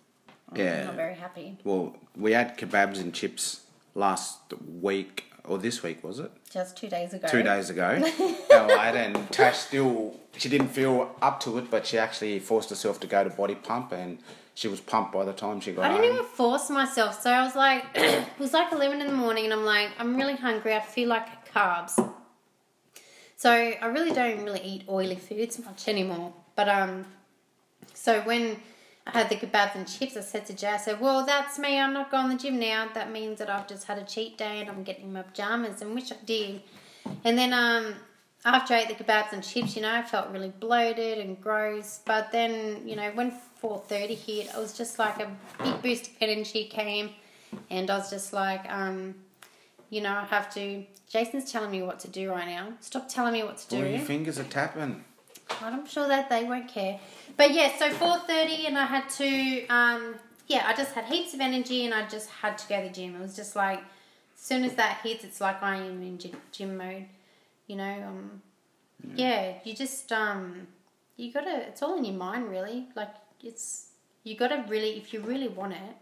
[0.51, 0.85] I'm Yeah.
[0.85, 1.57] not very happy.
[1.63, 3.61] well, we had kebabs and chips
[3.95, 4.39] last
[4.81, 6.31] week or this week, was it?
[6.51, 7.27] Just two days ago.
[7.27, 8.01] Two days ago.
[8.51, 12.99] Alright, and Tash still she didn't feel up to it, but she actually forced herself
[12.99, 14.19] to go to body pump, and
[14.53, 17.21] she was pumped by the time she got I didn't even force myself.
[17.21, 20.15] So I was like, it was like 11 in the morning, and I'm like, I'm
[20.15, 20.75] really hungry.
[20.75, 21.95] I feel like carbs.
[23.35, 26.33] So I really don't really eat oily foods much anymore.
[26.57, 27.05] But um,
[27.93, 28.57] so when
[29.05, 31.79] I had the kebabs and chips, I said to Jay, I said, well, that's me.
[31.79, 32.89] I'm not going to the gym now.
[32.93, 35.93] That means that I've just had a cheat day and I'm getting my pajamas, and
[35.93, 36.63] which I did.
[37.23, 37.93] And then um,
[38.43, 42.01] after I ate the kebabs and chips, you know, I felt really bloated and gross.
[42.03, 45.31] But then, you know, when 4.30 hit, it was just like a
[45.63, 47.11] big boost of energy came.
[47.69, 49.13] And I was just like, um,
[49.91, 50.83] you know, I have to...
[51.07, 52.73] Jason's telling me what to do right now.
[52.81, 53.77] Stop telling me what to do.
[53.77, 55.05] Well, your fingers are tapping.
[55.61, 56.99] I'm sure that they won't care.
[57.35, 59.67] But yeah, so 4.30 and I had to...
[59.67, 60.15] Um,
[60.47, 62.93] yeah, I just had heaps of energy and I just had to go to the
[62.93, 63.15] gym.
[63.15, 63.79] It was just like...
[63.79, 67.05] As soon as that hits, it's like I am in gy- gym mode.
[67.65, 68.41] You know, um,
[69.15, 70.67] yeah, you just um,
[71.17, 71.67] you gotta.
[71.67, 72.87] It's all in your mind, really.
[72.95, 73.87] Like it's
[74.23, 75.95] you gotta really, if you really want it,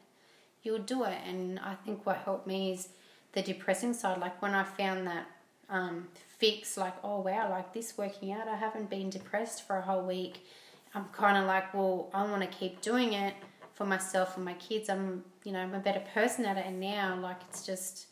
[0.63, 1.17] you'll do it.
[1.27, 2.89] And I think what helped me is
[3.31, 4.19] the depressing side.
[4.19, 5.27] Like when I found that
[5.69, 9.81] um, fix, like oh wow, like this working out, I haven't been depressed for a
[9.81, 10.45] whole week.
[10.93, 13.33] I'm kind of like, well, I want to keep doing it
[13.73, 14.89] for myself and my kids.
[14.89, 18.07] I'm, you know, I'm a better person at it, and now like it's just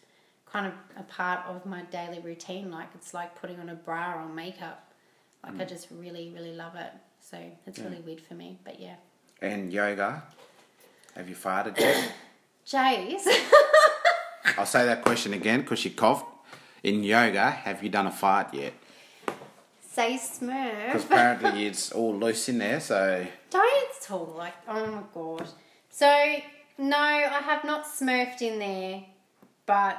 [0.51, 2.71] kind of a part of my daily routine.
[2.71, 4.91] Like it's like putting on a bra or makeup.
[5.43, 6.91] Like I just really, really love it.
[7.19, 8.59] So it's really weird for me.
[8.63, 8.95] But yeah.
[9.41, 10.23] And yoga.
[11.15, 12.11] Have you farted yet?
[12.65, 13.27] Jays.
[14.57, 16.25] I'll say that question again because she coughed.
[16.83, 18.73] In yoga, have you done a fart yet?
[19.89, 20.87] Say Smurf.
[20.87, 25.47] Because apparently it's all loose in there, so Don't talk like oh my god.
[25.89, 26.35] So
[26.77, 29.03] no, I have not smurfed in there,
[29.65, 29.97] but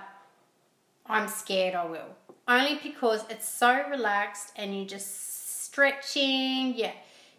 [1.07, 2.17] I'm scared I will.
[2.47, 6.93] Only because it's so relaxed and you're just stretching, yeah.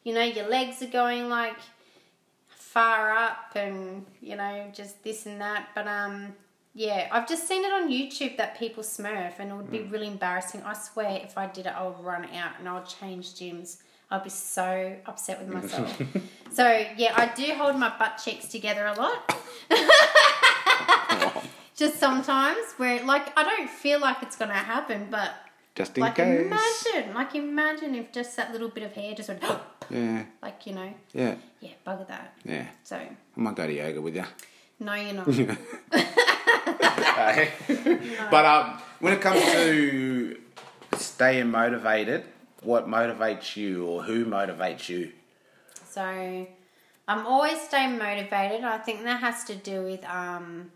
[0.03, 1.57] You know, your legs are going like
[2.47, 5.67] far up and you know, just this and that.
[5.75, 6.33] But um
[6.77, 9.91] yeah, I've just seen it on YouTube that people smurf and it would be mm.
[9.91, 10.61] really embarrassing.
[10.63, 13.77] I swear if I did it I would run out and I would change gyms.
[14.11, 16.01] I'd be so upset with myself.
[16.51, 19.41] so yeah, I do hold my butt cheeks together a lot.
[21.75, 25.33] just sometimes where like I don't feel like it's gonna happen, but
[25.75, 26.45] just in like case.
[26.45, 29.41] imagine, like imagine if just that little bit of hair just went
[29.89, 32.33] Yeah, like you know, yeah, yeah, bugger that.
[32.43, 32.67] yeah.
[32.83, 34.25] So I might go to yoga with you.
[34.79, 35.27] no, you're not.
[38.31, 40.39] but um, when it comes to
[40.97, 42.23] staying motivated,
[42.61, 45.11] what motivates you or who motivates you?
[45.85, 46.47] So
[47.07, 48.63] I'm always staying motivated.
[48.63, 50.71] I think that has to do with um,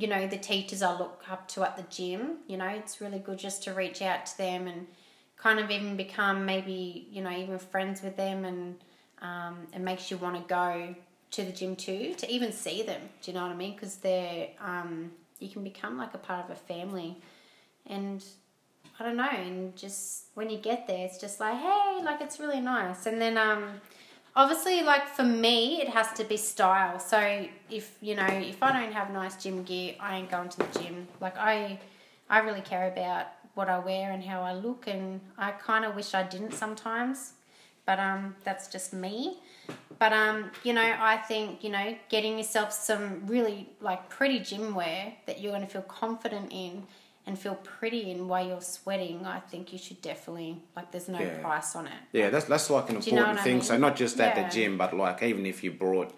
[0.00, 2.38] you know, the teachers I look up to at the gym.
[2.46, 4.86] You know, it's really good just to reach out to them and
[5.36, 8.76] kind of even become maybe, you know, even friends with them and
[9.20, 10.94] um, it makes you want to go
[11.32, 13.02] to the gym too, to even see them.
[13.22, 13.74] Do you know what I mean?
[13.74, 15.10] Because they're, um,
[15.40, 17.16] you can become like a part of a family.
[17.86, 18.24] And
[18.98, 22.38] I don't know, and just when you get there, it's just like, hey, like it's
[22.38, 23.06] really nice.
[23.06, 23.80] And then um,
[24.36, 28.72] obviously like for me it has to be style so if you know if i
[28.72, 31.78] don't have nice gym gear i ain't going to the gym like i
[32.28, 35.96] i really care about what i wear and how i look and i kind of
[35.96, 37.32] wish i didn't sometimes
[37.90, 39.36] but um that's just me
[39.98, 44.74] but um you know i think you know getting yourself some really like pretty gym
[44.80, 46.84] wear that you're going to feel confident in
[47.26, 51.18] and feel pretty in while you're sweating i think you should definitely like there's no
[51.18, 51.42] Yeah.
[51.42, 53.58] price on it Yeah, that's that's like an Do you know important I thing.
[53.58, 53.62] mean?
[53.68, 54.42] So not just at Yeah.
[54.42, 56.10] the gym, but like even if you brought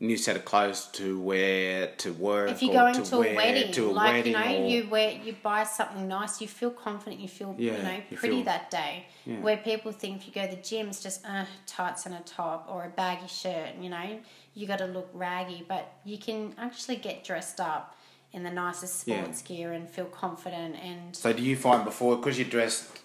[0.00, 3.18] new set of clothes to wear to work, if you're or going to, to, a
[3.18, 6.40] wear wedding, to a like wedding, you know, or, you wear you buy something nice,
[6.40, 9.06] you feel confident, you feel Yeah, you know you pretty feel- that day.
[9.26, 9.40] Yeah.
[9.40, 12.20] Where people think if you go to the gym, it's just uh, tights and a
[12.20, 13.74] top or a baggy shirt.
[13.78, 14.18] You know,
[14.54, 17.94] you got to look raggy, but you can actually get dressed up
[18.32, 19.22] in the nicest Yeah.
[19.22, 23.00] sports gear and feel confident and So do you find before because you're dressed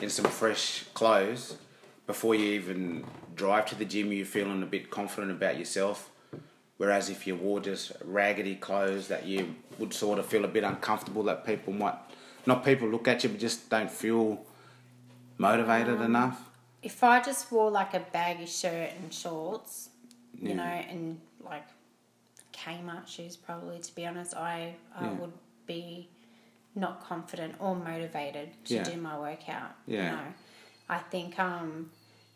[0.00, 1.56] in some fresh clothes
[2.06, 6.10] before you even drive to the gym, you're feeling a bit confident about yourself?
[6.78, 10.64] Whereas if you wore just raggedy clothes, that you would sort of feel a bit
[10.64, 11.22] uncomfortable.
[11.24, 11.96] That people might
[12.46, 14.44] not people look at you, but just don't feel
[15.38, 16.50] motivated Um, enough.
[16.82, 19.90] if I just wore like a baggy shirt and shorts,
[20.34, 20.54] you Yeah.
[20.56, 21.64] know, and like
[22.52, 25.12] Kmart shoes, probably to be honest, I I Yeah.
[25.14, 25.32] would
[25.66, 26.08] be
[26.74, 28.84] not confident or motivated to Yeah.
[28.84, 29.72] do my workout.
[29.86, 30.04] Yeah.
[30.04, 30.34] You know,
[30.88, 31.90] I think um,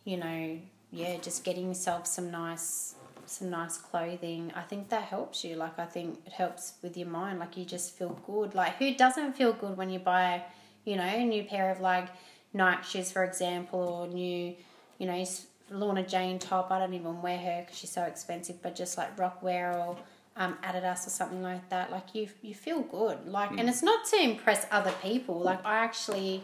[0.04, 0.58] you know,
[0.90, 2.96] yeah, just getting yourself some nice
[3.26, 4.52] some nice clothing.
[4.54, 5.56] I think that helps you.
[5.56, 7.38] Like I think it helps with your mind.
[7.38, 8.54] Like you just feel good.
[8.54, 10.42] Like who doesn't feel good when you buy,
[10.84, 12.08] you know, a new pair of like
[12.54, 14.54] Nike shoes, for example, or new,
[14.98, 15.24] you know,
[15.70, 16.70] Lorna Jane top.
[16.70, 18.60] I don't even wear her because she's so expensive.
[18.62, 19.96] But just like Rockwear or
[20.36, 21.90] um, Adidas or something like that.
[21.90, 23.26] Like you, you feel good.
[23.26, 25.40] Like, and it's not to impress other people.
[25.40, 26.42] Like I actually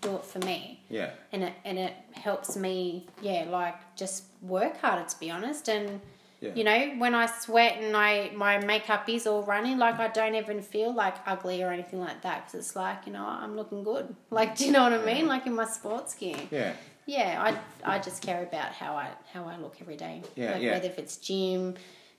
[0.00, 1.10] do it for me Yeah.
[1.32, 6.00] and it and it helps me yeah like just work harder to be honest and
[6.40, 6.54] Yeah.
[6.54, 10.36] you know when i sweat and i my makeup is all running like i don't
[10.36, 13.82] even feel like ugly or anything like that because it's like you know i'm looking
[13.82, 16.72] good like do you know what i mean like in my sports gear Yeah.
[17.06, 20.62] yeah i i just care about how i how i look every day Yeah, like
[20.62, 20.72] yeah.
[20.74, 21.74] whether if it's gym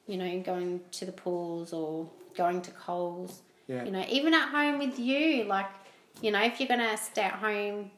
[0.06, 3.86] you know going to the pools or going to coles Yeah.
[3.86, 5.68] you know even at home with you like
[6.22, 7.90] you know if you're gonna stay at home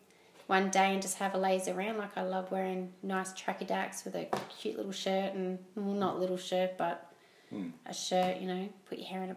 [0.47, 4.03] one day and just have a lazy around like i love wearing nice tracky dacks
[4.05, 4.27] with a
[4.59, 7.07] cute little shirt and well not little shirt but
[7.49, 7.71] Hmm.
[7.85, 9.35] a shirt you know put your hair in a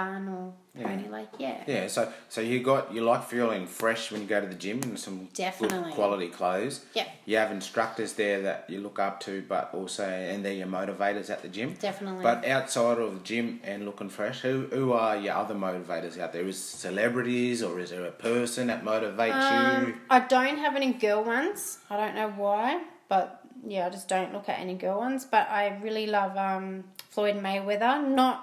[0.00, 1.10] bun or Yeah.
[1.10, 4.46] like yeah Yeah, so so you got you like feeling fresh when you go to
[4.46, 5.78] the gym and some Definitely.
[5.78, 6.76] good quality clothes.
[6.94, 7.06] Yeah.
[7.26, 11.28] You have instructors there that you look up to, but also and they're your motivators
[11.34, 11.74] at the gym.
[11.88, 12.22] Definitely.
[12.22, 16.32] But outside of the gym and looking fresh, who who are your other motivators out
[16.32, 16.46] there?
[16.46, 19.94] Is celebrities or is there a person that motivates you?
[19.94, 21.78] Um, I don't have any girl ones.
[21.90, 23.26] I don't know why, but
[23.66, 25.24] yeah, I just don't look at any girl ones.
[25.24, 27.94] But I really love um, Floyd Mayweather.
[28.22, 28.36] Not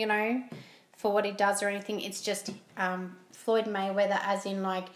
[0.00, 0.42] you know
[1.04, 2.00] for what he does or anything.
[2.00, 2.48] It's just
[2.78, 4.86] um, Floyd Mayweather, as in like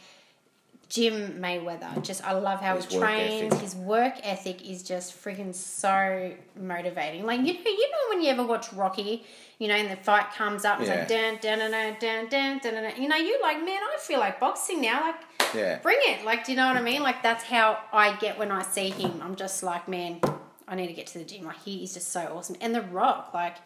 [0.89, 2.03] Jim Mayweather.
[2.03, 3.43] Just I love how His he trains.
[3.53, 3.61] ethic.
[3.61, 7.27] His work ethic is just freaking so motivating.
[7.27, 9.23] Like you know, you know when you ever watch Rocky,
[9.59, 11.01] you know, and the fight comes up, it's Yeah.
[11.01, 13.03] like dun dun dun dun dun dun dun.
[13.03, 15.03] You know, you like, man, I feel like boxing now.
[15.03, 15.77] Like Yeah.
[15.81, 16.25] bring it.
[16.25, 17.03] Like, do you know what I mean?
[17.03, 19.21] Like, that's how I get when I see him.
[19.23, 20.23] I'm just like, man,
[20.67, 21.45] I need to get to the gym.
[21.45, 22.57] Like, he is just so awesome.
[22.63, 23.57] And The Rock, like,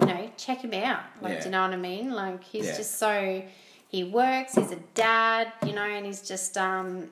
[0.00, 1.00] you know, check him out.
[1.20, 1.38] Like, Yeah.
[1.40, 2.12] do you know what I mean?
[2.12, 2.76] Like, he's Yeah.
[2.76, 3.42] just so,
[3.88, 7.10] he works, he's a dad, you know, and he's just, um,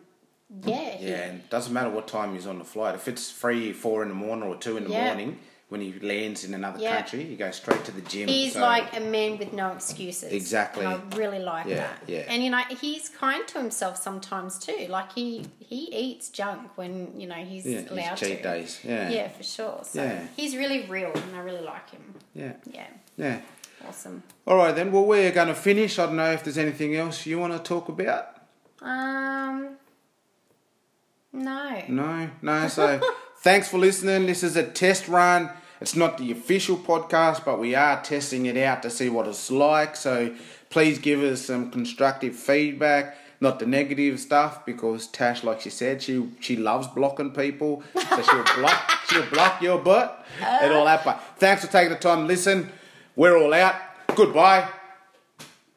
[0.64, 0.90] yeah.
[0.90, 2.94] he- Yeah, and doesn't matter what time he's on the flight.
[2.94, 5.06] If it's three, four in the morning, or two in the Yeah.
[5.06, 5.38] morning,
[5.72, 6.96] when he lands in another Yeah.
[6.96, 8.28] country, he goes straight to the gym.
[8.28, 10.30] He's So- like a man with no excuses.
[10.30, 10.84] Exactly.
[10.84, 11.96] And I really like Yeah, that.
[12.06, 12.24] yeah.
[12.28, 14.86] And you know, he's kind to himself sometimes too.
[14.90, 18.48] Like he he eats junk when you know he's yeah, allowed cheat to.
[18.50, 18.80] days.
[18.84, 19.80] Yeah, Yeah, for sure.
[19.82, 20.20] So Yeah.
[20.36, 22.04] he's really real, and I really like him.
[22.34, 23.38] yeah, Yeah, yeah.
[23.88, 24.22] awesome.
[24.46, 24.92] All right then.
[24.92, 25.98] Well, we're going to finish.
[25.98, 28.24] I don't know if there's anything else you want to talk about.
[28.82, 29.76] Um,
[31.32, 31.82] no.
[31.88, 32.68] No, no.
[32.68, 33.00] So
[33.38, 34.26] thanks for listening.
[34.26, 35.50] This is a test run.
[35.82, 39.50] It's not the official podcast, but we are testing it out to see what it's
[39.50, 39.96] like.
[39.96, 40.32] So
[40.70, 46.00] please give us some constructive feedback, not the negative stuff, because Tash, like she said,
[46.00, 47.82] she she loves blocking people.
[47.94, 51.04] So she'll block she'll block your butt and all that.
[51.04, 52.70] But thanks for taking the time to listen.
[53.16, 53.74] We're all out.
[54.14, 54.68] Goodbye.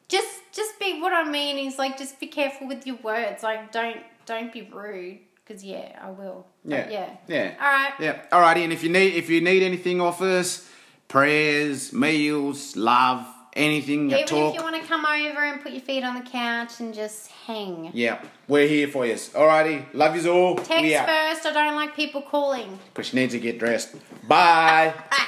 [0.06, 3.42] Just just be what I mean is like just be careful with your words.
[3.42, 6.46] Like don't don't be rude because yeah, I will.
[6.64, 6.90] But Yeah.
[6.90, 7.16] yeah.
[7.28, 7.54] Yeah.
[7.60, 7.92] All right.
[8.00, 8.22] Yeah.
[8.32, 10.68] Alrighty, and if you need if you need anything off us,
[11.08, 14.54] prayers, meals, love, anything, Even talk.
[14.54, 17.30] if you want to come over and put your feet on the couch and just
[17.46, 17.90] hang.
[17.94, 19.14] Yeah, we're here for you.
[19.14, 20.56] Alrighty, love you all.
[20.56, 21.46] Text first.
[21.46, 22.78] I don't like people calling.
[22.92, 23.94] Because she needs to get dressed.
[24.26, 24.92] Bye.
[25.10, 25.26] Bye.